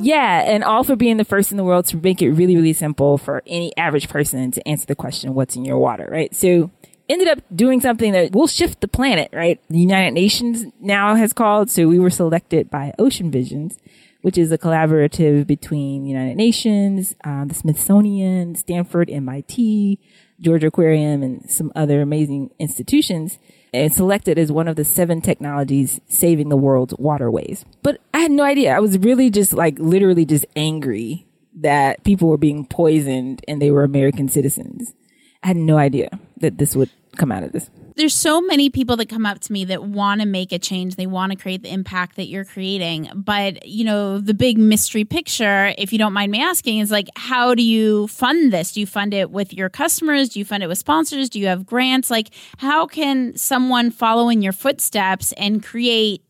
[0.00, 0.42] Yeah.
[0.46, 3.18] And all for being the first in the world to make it really, really simple
[3.18, 6.34] for any average person to answer the question, what's in your water, right?
[6.34, 6.70] So
[7.08, 9.60] ended up doing something that will shift the planet, right?
[9.68, 11.70] The United Nations now has called.
[11.70, 13.78] So we were selected by Ocean Visions
[14.22, 19.98] which is a collaborative between United Nations, uh, the Smithsonian, Stanford, MIT,
[20.40, 23.38] Georgia Aquarium, and some other amazing institutions,
[23.72, 27.64] and selected as one of the seven technologies saving the world's waterways.
[27.82, 28.74] But I had no idea.
[28.74, 31.26] I was really just like literally just angry
[31.60, 34.94] that people were being poisoned and they were American citizens.
[35.42, 37.70] I had no idea that this would come out of this.
[37.98, 40.96] There's so many people that come up to me that want to make a change
[40.96, 45.04] they want to create the impact that you're creating but you know the big mystery
[45.04, 48.72] picture if you don't mind me asking is like how do you fund this?
[48.72, 50.30] Do you fund it with your customers?
[50.30, 51.28] Do you fund it with sponsors?
[51.28, 52.10] Do you have grants?
[52.10, 56.24] Like how can someone follow in your footsteps and create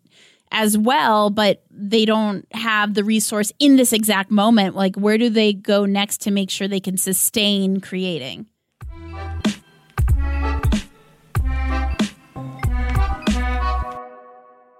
[0.50, 4.74] as well but they don't have the resource in this exact moment?
[4.74, 8.46] Like where do they go next to make sure they can sustain creating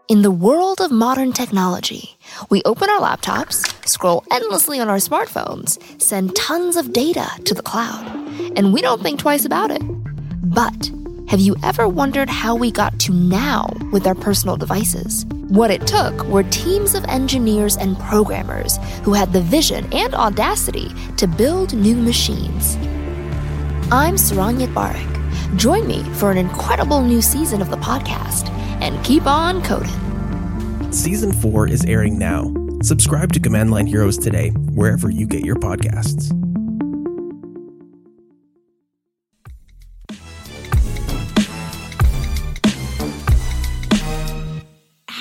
[0.09, 2.16] In the world of modern technology,
[2.49, 7.61] we open our laptops, scroll endlessly on our smartphones, send tons of data to the
[7.61, 8.07] cloud,
[8.57, 9.83] and we don't think twice about it.
[10.42, 10.90] But
[11.29, 15.27] have you ever wondered how we got to now with our personal devices?
[15.49, 20.90] What it took were teams of engineers and programmers who had the vision and audacity
[21.18, 22.77] to build new machines.
[23.92, 25.59] I'm Saron Yitbarek.
[25.59, 30.93] Join me for an incredible new season of the podcast and keep on coding.
[30.93, 32.53] Season 4 is airing now.
[32.83, 36.33] Subscribe to Command Line Heroes today, wherever you get your podcasts.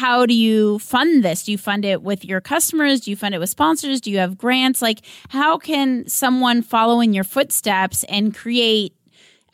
[0.07, 1.43] how do you fund this?
[1.43, 3.01] Do you fund it with your customers?
[3.01, 3.99] Do you fund it with sponsors?
[3.99, 4.81] Do you have grants?
[4.81, 8.95] Like, how can someone follow in your footsteps and create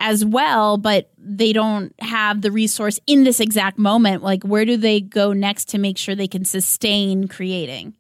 [0.04, 4.22] as well, but they don't have the resource in this exact moment?
[4.22, 7.94] Like, where do they go next to make sure they can sustain creating?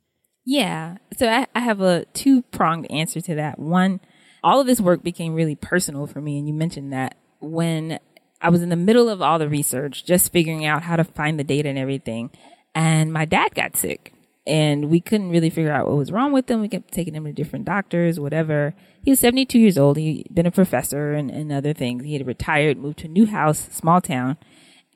[0.46, 0.98] Yeah.
[1.18, 3.58] So I, I have a two pronged answer to that.
[3.58, 4.02] One,
[4.44, 6.38] all of this work became really personal for me.
[6.38, 8.00] And you mentioned that when
[8.42, 11.40] I was in the middle of all the research, just figuring out how to find
[11.40, 12.32] the data and everything.
[12.76, 14.14] And my dad got sick
[14.46, 16.60] and we couldn't really figure out what was wrong with him.
[16.60, 18.74] We kept taking him to different doctors, whatever.
[19.04, 19.98] He was 72 years old.
[19.98, 22.04] He'd been a professor and, and other things.
[22.06, 24.38] He had retired, moved to a new house, small town.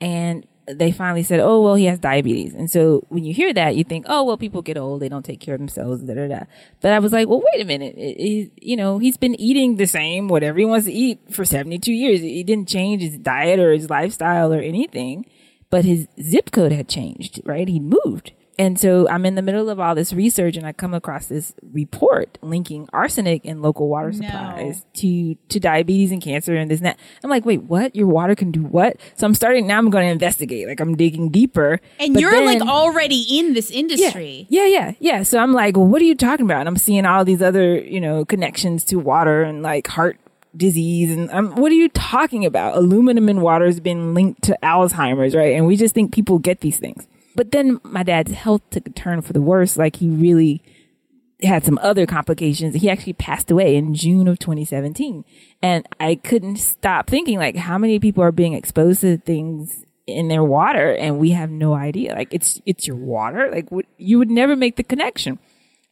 [0.00, 2.54] And they finally said, oh, well, he has diabetes.
[2.54, 5.00] And so when you hear that, you think, oh, well, people get old.
[5.00, 6.40] They don't take care of themselves, da, da, da.
[6.80, 7.94] But I was like, well, wait a minute.
[7.96, 11.44] It, it, you know, he's been eating the same, whatever he wants to eat for
[11.44, 12.20] 72 years.
[12.20, 15.26] He didn't change his diet or his lifestyle or anything,
[15.70, 17.68] but his zip code had changed, right?
[17.68, 18.32] He moved.
[18.58, 21.54] And so I'm in the middle of all this research and I come across this
[21.72, 25.00] report linking arsenic in local water supplies no.
[25.00, 26.98] to, to diabetes and cancer and this and that.
[27.22, 27.94] I'm like, wait, what?
[27.94, 28.96] Your water can do what?
[29.14, 30.66] So I'm starting now I'm going to investigate.
[30.66, 31.80] Like I'm digging deeper.
[32.00, 34.46] And you're then, like already in this industry.
[34.48, 35.22] Yeah, yeah, yeah, yeah.
[35.22, 36.60] So I'm like, well, what are you talking about?
[36.60, 40.18] And I'm seeing all these other, you know, connections to water and like heart
[40.56, 42.76] disease and um, what are you talking about?
[42.76, 45.54] Aluminum in water has been linked to Alzheimer's, right?
[45.54, 47.06] And we just think people get these things.
[47.38, 49.76] But then my dad's health took a turn for the worse.
[49.76, 50.60] Like he really
[51.40, 52.74] had some other complications.
[52.74, 55.24] He actually passed away in June of 2017.
[55.62, 60.26] And I couldn't stop thinking like how many people are being exposed to things in
[60.26, 62.16] their water and we have no idea.
[62.16, 63.48] Like it's, it's your water.
[63.52, 65.38] Like what, you would never make the connection.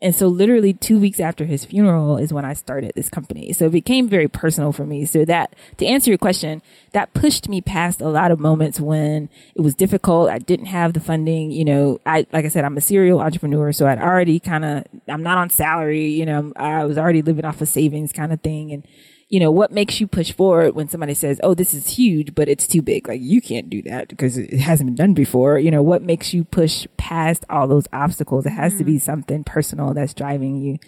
[0.02, 3.52] And so literally two weeks after his funeral is when I started this company.
[3.54, 5.06] So it became very personal for me.
[5.06, 6.60] So that, to answer your question,
[6.92, 10.28] that pushed me past a lot of moments when it was difficult.
[10.28, 11.50] I didn't have the funding.
[11.50, 13.72] You know, I, like I said, I'm a serial entrepreneur.
[13.72, 16.08] So I'd already kind of, I'm not on salary.
[16.08, 18.72] You know, I was already living off of savings kind of thing.
[18.72, 18.86] And,
[19.28, 22.48] you know, what makes you push forward when somebody says, Oh, this is huge, but
[22.48, 23.08] it's too big?
[23.08, 25.58] Like you can't do that because it hasn't been done before.
[25.58, 28.46] You know, what makes you push past all those obstacles?
[28.46, 28.78] It has mm-hmm.
[28.78, 29.04] to be mm-hmm.
[29.04, 30.78] something personal that's driving you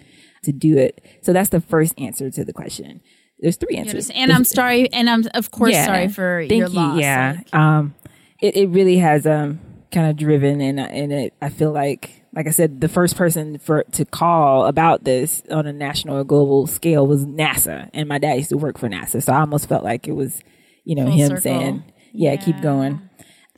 [0.43, 1.03] to do it.
[1.21, 3.01] So that's the first answer to the question.
[3.39, 4.09] There's three answers.
[4.09, 4.91] And I'm sorry.
[4.93, 6.73] And I'm of course yeah, sorry for your you.
[6.73, 6.99] loss.
[6.99, 7.35] Yeah.
[7.37, 7.53] Like.
[7.53, 7.95] Um,
[8.41, 9.59] it, it really has, um,
[9.91, 13.57] kind of driven and, and it, I feel like like I said, the first person
[13.57, 18.19] for to call about this on a national or global scale was NASA, and my
[18.19, 20.41] dad used to work for NASA, so I almost felt like it was,
[20.83, 21.41] you know, Full him circle.
[21.41, 23.01] saying, yeah, yeah, keep going."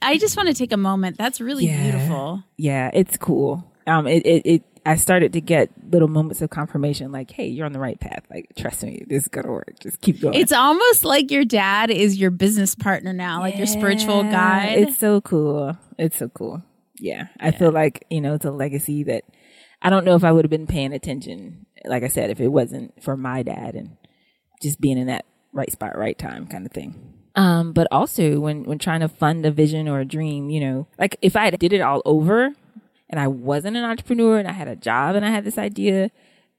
[0.02, 1.18] I just want to take a moment.
[1.18, 1.92] That's really yeah.
[1.92, 2.44] beautiful.
[2.58, 3.72] Yeah, it's cool.
[3.86, 7.66] Um, it, it, it, I started to get little moments of confirmation, like, "Hey, you're
[7.66, 8.24] on the right path.
[8.32, 9.80] Like, trust me, this is gonna work.
[9.82, 13.42] Just keep going." It's almost like your dad is your business partner now, yeah.
[13.42, 14.78] like your spiritual guide.
[14.78, 15.78] It's so cool.
[15.98, 16.64] It's so cool
[17.02, 17.58] yeah, I yeah.
[17.58, 19.24] feel like, you know, it's a legacy that
[19.82, 22.50] I don't know if I would have been paying attention, like I said, if it
[22.50, 23.98] wasn't for my dad and
[24.62, 27.14] just being in that right spot, right time kind of thing.
[27.36, 30.88] Um, but also when, when trying to fund a vision or a dream, you know,
[31.00, 32.54] like if I did it all over
[33.10, 36.12] and I wasn't an entrepreneur and I had a job and I had this idea,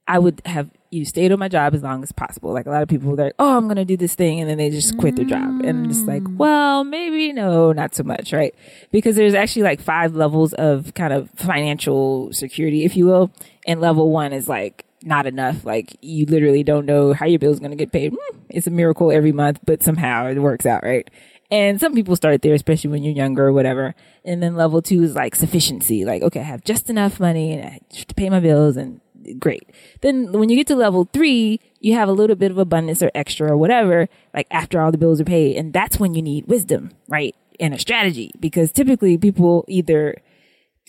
[0.08, 2.52] I would have you stayed on my job as long as possible.
[2.52, 4.40] Like a lot of people, they're like, oh, I'm going to do this thing.
[4.40, 5.62] And then they just quit their job.
[5.64, 6.36] And I'm just like, mm.
[6.36, 8.54] well, maybe no, not so much, right?
[8.90, 13.32] Because there's actually like five levels of kind of financial security, if you will.
[13.66, 15.64] And level one is like, not enough.
[15.64, 18.12] Like you literally don't know how your bill is going to get paid.
[18.12, 21.08] Hmm, it's a miracle every month, but somehow it works out, right?
[21.50, 23.94] And some people start there, especially when you're younger or whatever.
[24.24, 26.04] And then level two is like sufficiency.
[26.04, 29.00] Like, okay, I have just enough money and I to pay my bills and
[29.38, 29.68] great.
[30.00, 33.10] Then when you get to level three, you have a little bit of abundance or
[33.14, 35.56] extra or whatever, like after all the bills are paid.
[35.56, 37.34] And that's when you need wisdom, right?
[37.60, 40.16] And a strategy because typically people either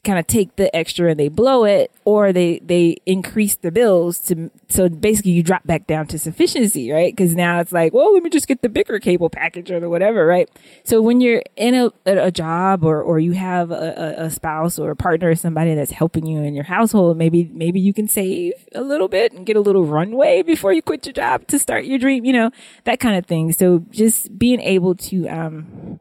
[0.03, 4.19] kind of take the extra and they blow it or they they increase the bills
[4.19, 7.15] to so basically you drop back down to sufficiency right?
[7.15, 9.89] Because now it's like well let me just get the bigger cable package or the
[9.89, 10.49] whatever right?
[10.83, 14.91] So when you're in a, a job or or you have a, a spouse or
[14.91, 18.53] a partner or somebody that's helping you in your household maybe maybe you can save
[18.75, 21.85] a little bit and get a little runway before you quit your job to start
[21.85, 22.51] your dream you know
[22.83, 23.51] that kind of thing.
[23.53, 25.99] So just being able to um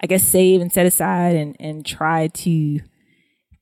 [0.00, 2.80] i guess save and set aside and and try to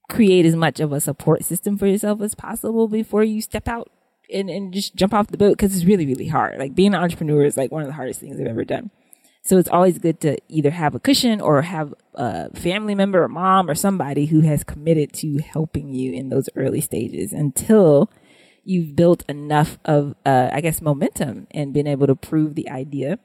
[0.08, 3.90] create as much of a support system for yourself as possible before you step out
[4.32, 6.58] and, and just jump off the boat because it's really, really hard.
[6.58, 8.90] Like being an entrepreneur is like one of the hardest things I've ever done.
[9.42, 13.28] So it's always good to either have a cushion or have a family member or
[13.28, 18.10] mom or somebody who has committed to helping you in those early stages until
[18.64, 23.20] you've built enough of, uh, I guess, momentum and been able to prove the idea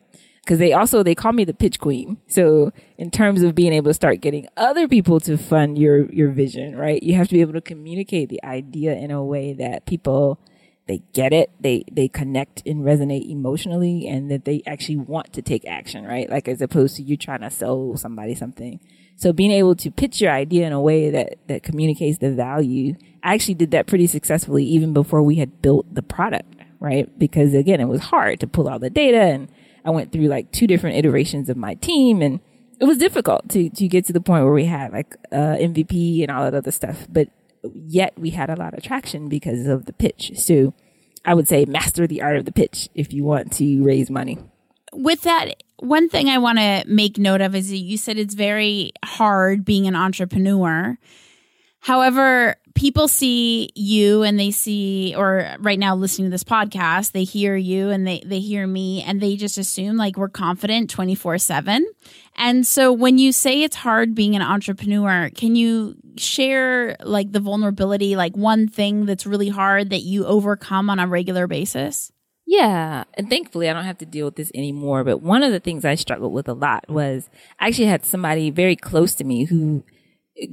[0.51, 2.17] because they also they call me the pitch queen.
[2.27, 6.29] So in terms of being able to start getting other people to fund your your
[6.29, 7.01] vision, right?
[7.01, 10.39] You have to be able to communicate the idea in a way that people
[10.87, 15.41] they get it, they they connect and resonate emotionally, and that they actually want to
[15.41, 16.29] take action, right?
[16.29, 18.81] Like as opposed to you trying to sell somebody something.
[19.15, 22.97] So being able to pitch your idea in a way that that communicates the value,
[23.23, 27.07] I actually did that pretty successfully even before we had built the product, right?
[27.17, 29.47] Because again, it was hard to pull all the data and
[29.85, 32.39] I went through like two different iterations of my team and
[32.79, 36.23] it was difficult to, to get to the point where we had like uh, MVP
[36.23, 37.07] and all that other stuff.
[37.09, 37.29] But
[37.63, 40.31] yet we had a lot of traction because of the pitch.
[40.35, 40.73] So
[41.23, 44.39] I would say master the art of the pitch if you want to raise money.
[44.93, 48.91] With that, one thing I want to make note of is you said it's very
[49.05, 50.97] hard being an entrepreneur.
[51.81, 57.23] However, people see you and they see or right now listening to this podcast they
[57.23, 61.83] hear you and they they hear me and they just assume like we're confident 24/7
[62.37, 67.39] and so when you say it's hard being an entrepreneur can you share like the
[67.39, 72.11] vulnerability like one thing that's really hard that you overcome on a regular basis
[72.47, 73.05] yeah.
[73.13, 75.05] And thankfully, I don't have to deal with this anymore.
[75.05, 77.29] But one of the things I struggled with a lot was
[77.61, 79.83] I actually had somebody very close to me who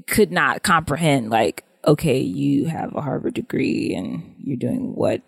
[0.06, 5.22] could not comprehend, like, okay, you have a Harvard degree and you're doing what?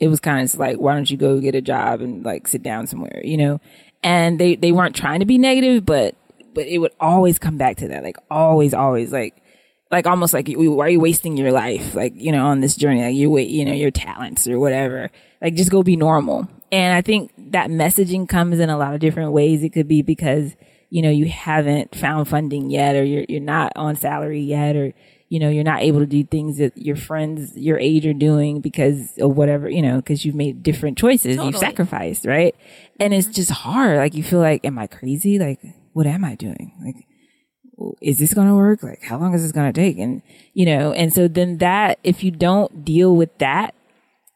[0.00, 2.62] It was kind of like, why don't you go get a job and like sit
[2.62, 3.60] down somewhere, you know?
[4.02, 6.14] And they, they weren't trying to be negative, but,
[6.54, 8.04] but it would always come back to that.
[8.04, 9.42] Like always, always like,
[9.90, 11.94] like almost like, why are you wasting your life?
[11.94, 15.10] Like, you know, on this journey, like you wait, you know, your talents or whatever.
[15.40, 16.46] Like just go be normal.
[16.70, 19.62] And I think that messaging comes in a lot of different ways.
[19.62, 20.54] It could be because,
[20.90, 24.92] you know, you haven't found funding yet or you're, you're not on salary yet or
[25.28, 28.60] you know, you're not able to do things that your friends your age are doing
[28.60, 31.36] because of whatever, you know, because you've made different choices.
[31.36, 31.48] Totally.
[31.48, 32.54] You've sacrificed, right?
[33.00, 33.34] And it's mm-hmm.
[33.34, 33.98] just hard.
[33.98, 35.38] Like you feel like, am I crazy?
[35.38, 35.60] Like,
[35.94, 36.72] what am I doing?
[36.84, 37.06] Like,
[38.00, 38.82] is this going to work?
[38.82, 39.98] Like, how long is this going to take?
[39.98, 40.22] And,
[40.54, 43.74] you know, and so then that, if you don't deal with that,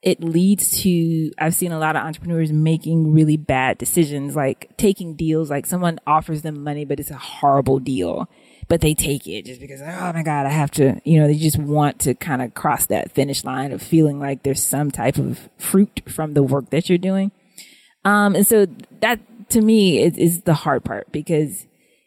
[0.02, 5.14] it leads to, I've seen a lot of entrepreneurs making really bad decisions, like taking
[5.14, 8.28] deals, like someone offers them money, but it's a horrible deal
[8.70, 11.34] but they take it just because, oh my God, I have to, you know, they
[11.34, 15.18] just want to kind of cross that finish line of feeling like there's some type
[15.18, 17.32] of fruit from the work that you're doing.
[18.04, 18.66] Um, and so
[19.00, 19.18] that
[19.50, 21.66] to me is, is the hard part because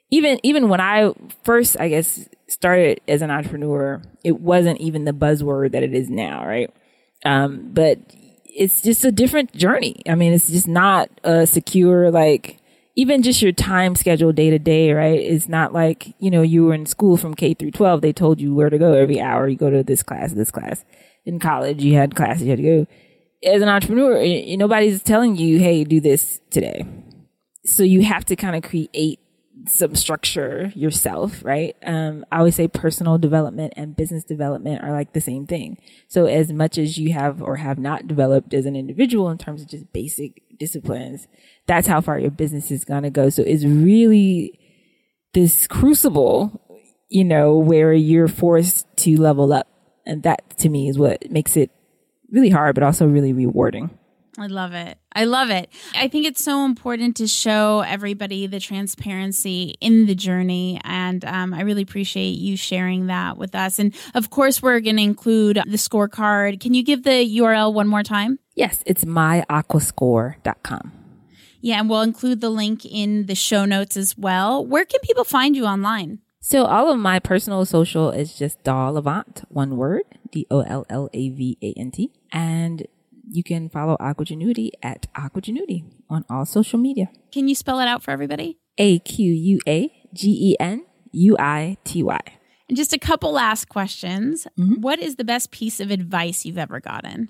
[0.10, 1.12] even, even when I
[1.44, 6.10] first, I guess, started as an entrepreneur, it wasn't even the buzzword that it is
[6.10, 6.74] now, right?
[7.26, 8.00] Um, but
[8.46, 10.02] it's just a different journey.
[10.08, 12.60] I mean, it's just not a secure, like,
[12.96, 15.20] even just your time schedule day to day, right?
[15.20, 18.02] It's not like, you know, you were in school from K through 12.
[18.02, 19.48] They told you where to go every hour.
[19.48, 20.86] You go to this class, this class.
[21.26, 22.88] In college, you had classes you had to go.
[23.44, 26.86] As an entrepreneur, nobody's telling you, hey, do this today.
[27.66, 29.20] So you have to kind of create
[29.68, 31.76] some structure yourself, right?
[31.86, 35.78] Um, I always say personal development and business development are like the same thing.
[36.08, 39.62] So as much as you have or have not developed as an individual in terms
[39.62, 41.28] of just basic disciplines,
[41.66, 43.30] that's how far your business is going to go.
[43.30, 44.60] So it's really
[45.34, 46.62] this crucible,
[47.10, 49.68] you know, where you're forced to level up.
[50.06, 51.72] And that to me is what makes it
[52.32, 53.98] really hard, but also really rewarding.
[54.38, 54.98] I love it.
[55.16, 55.70] I love it.
[55.96, 60.82] I think it's so important to show everybody the transparency in the journey.
[60.84, 63.78] And um, I really appreciate you sharing that with us.
[63.78, 66.60] And of course, we're going to include the scorecard.
[66.60, 68.40] Can you give the URL one more time?
[68.56, 70.92] Yes, it's myaquascore.com.
[71.62, 74.66] Yeah, and we'll include the link in the show notes as well.
[74.66, 76.20] Where can people find you online?
[76.42, 80.86] So all of my personal social is just Doll Avant, one word, D O L
[80.90, 82.12] L A V A N T.
[82.34, 82.86] And
[83.30, 87.10] you can follow Aquagenuity at Aquagenuity on all social media.
[87.32, 88.58] Can you spell it out for everybody?
[88.78, 92.20] A Q U A G E N U I T Y.
[92.70, 94.48] And just a couple last questions.
[94.56, 97.30] What is the best piece of advice you've ever gotten?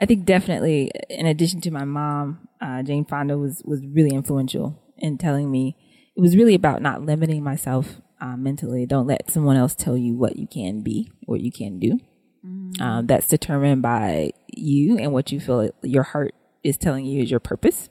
[0.00, 4.80] I think definitely, in addition to my mom, uh, Jane Fonda was was really influential
[4.96, 5.76] in telling me
[6.16, 8.86] it was really about not limiting myself uh, mentally.
[8.86, 11.98] Don't let someone else tell you what you can be, what you can do.
[12.44, 17.30] Um, that's determined by you and what you feel your heart is telling you is
[17.30, 17.88] your purpose.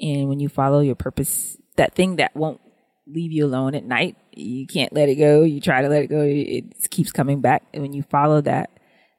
[0.00, 2.60] And when you follow your purpose, that thing that won't
[3.06, 5.42] leave you alone at night, you can't let it go.
[5.42, 7.64] You try to let it go, it keeps coming back.
[7.72, 8.70] And when you follow that,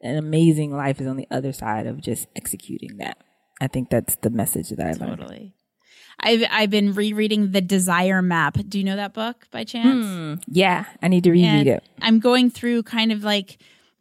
[0.01, 3.17] an amazing life is on the other side of just executing that.
[3.61, 5.19] I think that's the message that I learned.
[5.19, 5.53] Totally.
[6.19, 8.57] I've I've been rereading The Desire Map.
[8.67, 10.41] Do you know that book by chance?
[10.47, 11.83] Yeah, I need to reread And it.
[12.01, 13.57] I'm going through kind of like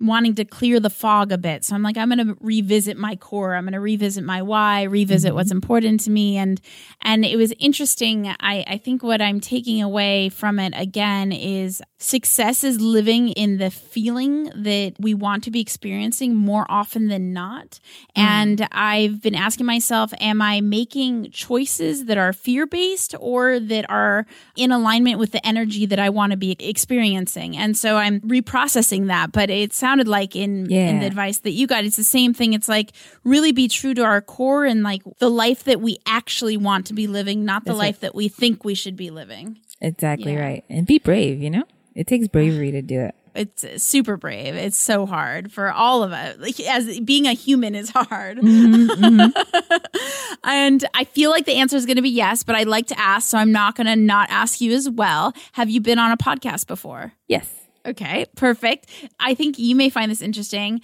[0.06, 1.64] wanting to clear the fog a bit.
[1.64, 3.54] So I'm like, I'm going to revisit my core.
[3.54, 5.36] I'm going to revisit my why, revisit Mm-hmm.
[5.36, 6.36] what's important to me.
[6.36, 6.60] And,
[7.00, 8.28] and it was interesting.
[8.28, 13.56] I, I think what I'm taking away from it again is success is living in
[13.56, 17.80] the feeling that we want to be experiencing more often than not.
[18.14, 18.22] Mm.
[18.22, 23.88] And I've been asking myself, am I making choices that are fear based or that
[23.88, 27.56] are in alignment with the energy that I want to be experiencing?
[27.56, 31.66] And so I'm reprocessing that, but it sounded like in, in the advice that you
[31.66, 32.52] got, it's the same thing.
[32.52, 32.92] It's like
[33.24, 36.94] really be true to our core and like the life that we actually want to
[36.94, 39.58] be living, not the That's life that we think we should be living.
[39.80, 40.40] Exactly Yeah.
[40.40, 40.64] right.
[40.68, 41.64] And be brave, you know?
[41.94, 43.14] It takes bravery to do it.
[43.34, 44.54] It's super brave.
[44.54, 46.36] It's so hard for all of us.
[46.38, 48.38] Like as being a human is hard.
[48.38, 50.36] Mm-hmm, mm-hmm.
[50.44, 52.98] and I feel like the answer is going to be yes, but I'd like to
[52.98, 55.32] ask, so I'm not going to not ask you as well.
[55.52, 57.12] Have you been on a podcast before?
[57.26, 57.48] Yes.
[57.86, 58.86] Okay, perfect.
[59.18, 60.80] I think you may find this interesting.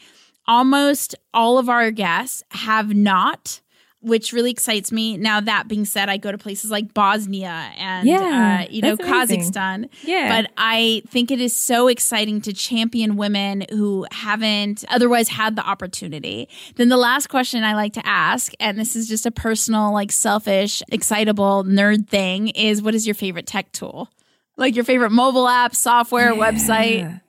[0.46, 3.60] Almost all of our guests have not,
[4.02, 5.16] which really excites me.
[5.16, 8.96] Now, that being said, I go to places like Bosnia and, Yeah, uh, you know.
[8.96, 9.88] Kazakhstan.
[10.04, 10.42] Yeah.
[10.42, 15.62] But I think it is so exciting to champion women who haven't otherwise had the
[15.62, 16.48] opportunity.
[16.76, 20.12] Then the last question I like to ask, and this is just a personal, like
[20.12, 24.08] selfish, excitable nerd thing, is what is your favorite tech tool?
[24.56, 27.20] Like your favorite mobile app, software, website?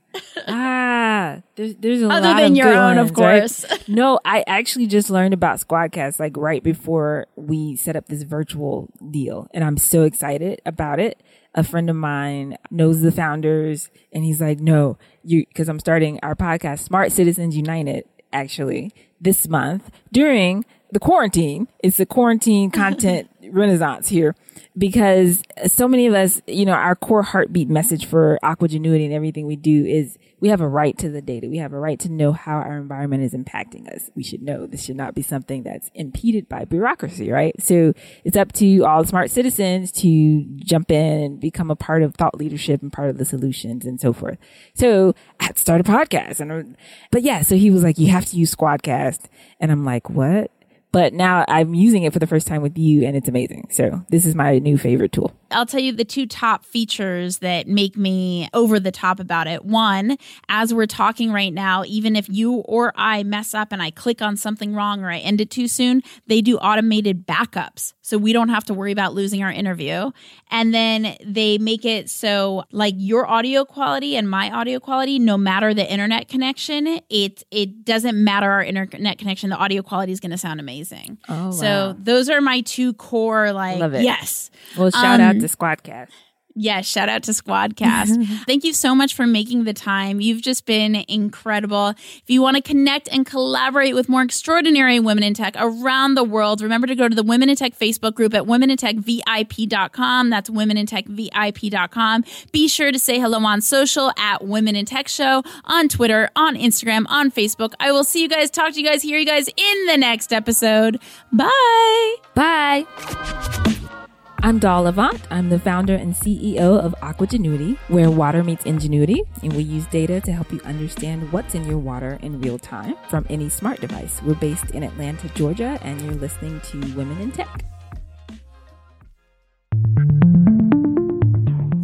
[0.48, 3.40] Ah, there's there's a Other lot than of your good own, of ones, right?
[3.42, 3.66] course.
[3.88, 8.90] no, I actually just learned about Squadcast like right before we set up this virtual
[9.10, 11.22] deal, and I'm so excited about it.
[11.54, 16.20] A friend of mine knows the founders, and he's like, "No, you," because I'm starting
[16.24, 21.68] our podcast, Smart Citizens United, actually this month during the quarantine.
[21.80, 24.36] It's the quarantine content renaissance here
[24.78, 29.46] because so many of us, you know, our core heartbeat message for Aquagenuity and everything
[29.46, 31.48] we do is we have a right to the data.
[31.48, 34.10] We have a right to know how our environment is impacting us.
[34.16, 37.54] We should know this should not be something that's impeded by bureaucracy, right?
[37.62, 42.16] So it's up to all smart citizens to jump in and become a part of
[42.16, 44.38] thought leadership and part of the solutions and so forth.
[44.74, 46.76] So I had to start a podcast and,
[47.12, 49.26] but yeah, so he was like, you have to use Squadcast.
[49.60, 50.50] And I'm like, what?
[50.92, 53.68] But now I'm using it for the first time with you and it's amazing.
[53.72, 55.34] So this is my new favorite tool.
[55.52, 59.66] I'll tell you the two top features that make me over the top about it.
[59.66, 60.18] One,
[60.50, 64.22] as we're talking right now, even if you or I mess up and I click
[64.22, 67.94] on something wrong or I end it too soon, they do automated backups.
[68.02, 70.12] So we don't have to worry about losing our interview.
[70.50, 75.38] And then they make it so like your audio quality and my audio quality, no
[75.38, 80.20] matter the internet connection, it it doesn't matter our internet connection, the audio quality is
[80.20, 81.18] gonna sound amazing.
[81.30, 81.96] Oh, so wow.
[82.00, 84.50] those are my two core like yes.
[84.78, 86.10] Well, shout Um, out to Squadcast.
[86.56, 88.26] Yes, shout out to Squadcast.
[88.46, 90.20] Thank you so much for making the time.
[90.20, 91.90] You've just been incredible.
[91.90, 96.24] If you want to connect and collaborate with more extraordinary women in tech around the
[96.24, 100.30] world, remember to go to the Women in Tech Facebook group at womenintechvip.com.
[100.30, 102.26] That's womenintechvip.com.
[102.52, 106.56] Be sure to say hello on social at Women in Tech Show, on Twitter, on
[106.56, 107.74] Instagram, on Facebook.
[107.80, 110.34] I will see you guys, talk to you guys, hear you guys in the next
[110.34, 111.02] episode.
[111.32, 112.16] Bye.
[112.36, 114.01] Bye.
[114.44, 115.22] I'm Doll Avant.
[115.30, 120.20] I'm the founder and CEO of Aquagenuity, where water meets ingenuity, and we use data
[120.22, 124.20] to help you understand what's in your water in real time from any smart device.
[124.24, 127.64] We're based in Atlanta, Georgia, and you're listening to Women in Tech.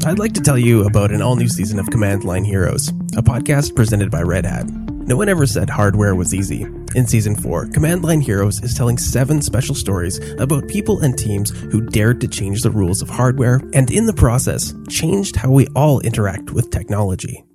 [0.05, 3.21] I'd like to tell you about an all new season of Command Line Heroes, a
[3.21, 4.65] podcast presented by Red Hat.
[5.07, 6.63] No one ever said hardware was easy.
[6.93, 11.49] In season 4, Command Line Heroes is telling seven special stories about people and teams
[11.71, 15.67] who dared to change the rules of hardware and, in the process, changed how we
[15.77, 17.45] all interact with technology.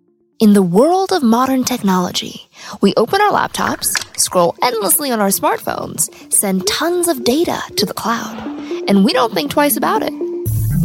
[0.40, 2.48] In the world of modern technology,
[2.80, 7.92] we open our laptops, scroll endlessly on our smartphones, send tons of data to the
[7.92, 8.38] cloud,
[8.88, 10.14] and we don't think twice about it.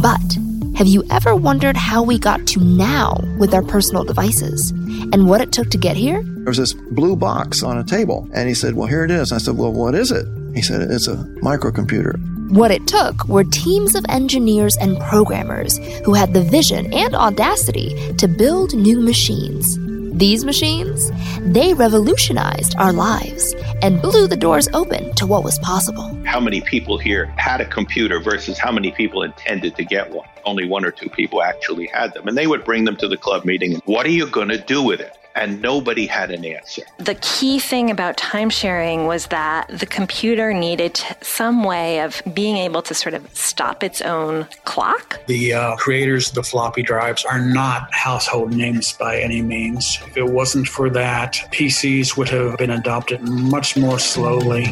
[0.02, 0.36] But
[0.76, 5.40] have you ever wondered how we got to now with our personal devices and what
[5.40, 6.22] it took to get here?
[6.48, 9.32] There was this blue box on a table, and he said, Well, here it is.
[9.32, 10.26] I said, Well, what is it?
[10.54, 12.50] He said, It's a microcomputer.
[12.50, 15.76] What it took were teams of engineers and programmers
[16.06, 19.78] who had the vision and audacity to build new machines.
[20.18, 26.18] These machines, they revolutionized our lives and blew the doors open to what was possible.
[26.24, 30.26] How many people here had a computer versus how many people intended to get one?
[30.46, 32.26] Only one or two people actually had them.
[32.26, 33.82] And they would bring them to the club meeting.
[33.84, 35.14] What are you going to do with it?
[35.38, 36.82] And nobody had an answer.
[36.98, 42.56] The key thing about time sharing was that the computer needed some way of being
[42.56, 45.20] able to sort of stop its own clock.
[45.26, 49.98] The uh, creators of the floppy drives are not household names by any means.
[50.06, 54.66] If it wasn't for that, PCs would have been adopted much more slowly.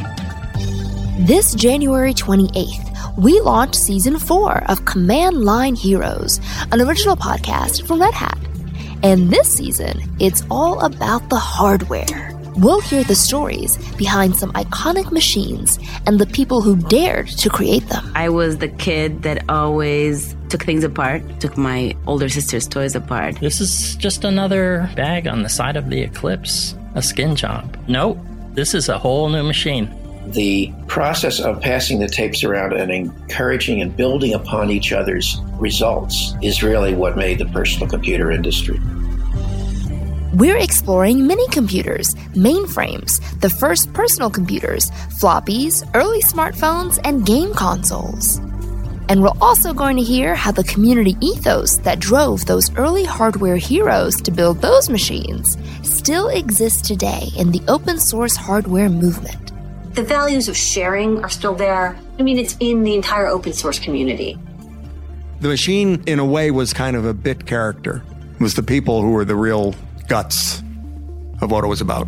[1.18, 6.40] This January 28th, we launched season four of Command Line Heroes,
[6.72, 8.38] an original podcast from Red Hat.
[9.06, 12.34] And this season, it's all about the hardware.
[12.56, 15.78] We'll hear the stories behind some iconic machines
[16.08, 18.10] and the people who dared to create them.
[18.16, 23.38] I was the kid that always took things apart, took my older sister's toys apart.
[23.38, 27.78] This is just another bag on the side of the Eclipse, a skin job.
[27.86, 28.18] Nope,
[28.54, 29.86] this is a whole new machine.
[30.26, 36.34] The process of passing the tapes around and encouraging and building upon each other's results
[36.42, 38.80] is really what made the personal computer industry.
[40.34, 48.38] We're exploring mini computers, mainframes, the first personal computers, floppies, early smartphones, and game consoles.
[49.08, 53.56] And we're also going to hear how the community ethos that drove those early hardware
[53.56, 59.45] heroes to build those machines still exists today in the open source hardware movement.
[59.96, 61.98] The values of sharing are still there.
[62.18, 64.38] I mean, it's in the entire open source community.
[65.40, 68.04] The machine, in a way, was kind of a bit character.
[68.34, 69.74] It was the people who were the real
[70.06, 70.62] guts
[71.40, 72.06] of what it was about.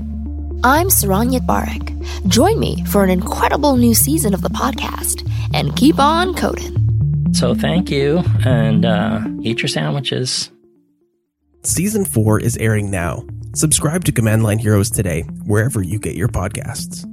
[0.64, 2.28] I'm Saron Yitbarek.
[2.28, 7.32] Join me for an incredible new season of the podcast and keep on coding.
[7.32, 10.51] So thank you and uh, eat your sandwiches.
[11.62, 13.24] Season 4 is airing now.
[13.55, 17.07] Subscribe to Command Line Heroes today, wherever you get your podcasts.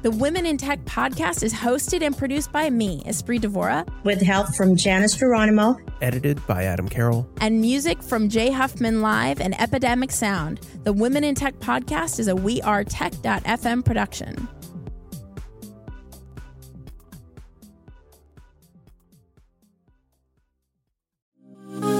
[0.00, 4.54] The Women in Tech podcast is hosted and produced by me, Espree Devora, with help
[4.54, 10.12] from Janice Geronimo, edited by Adam Carroll, and music from Jay Huffman Live and Epidemic
[10.12, 10.60] Sound.
[10.84, 14.48] The Women in Tech podcast is a We Are Tech.fm production.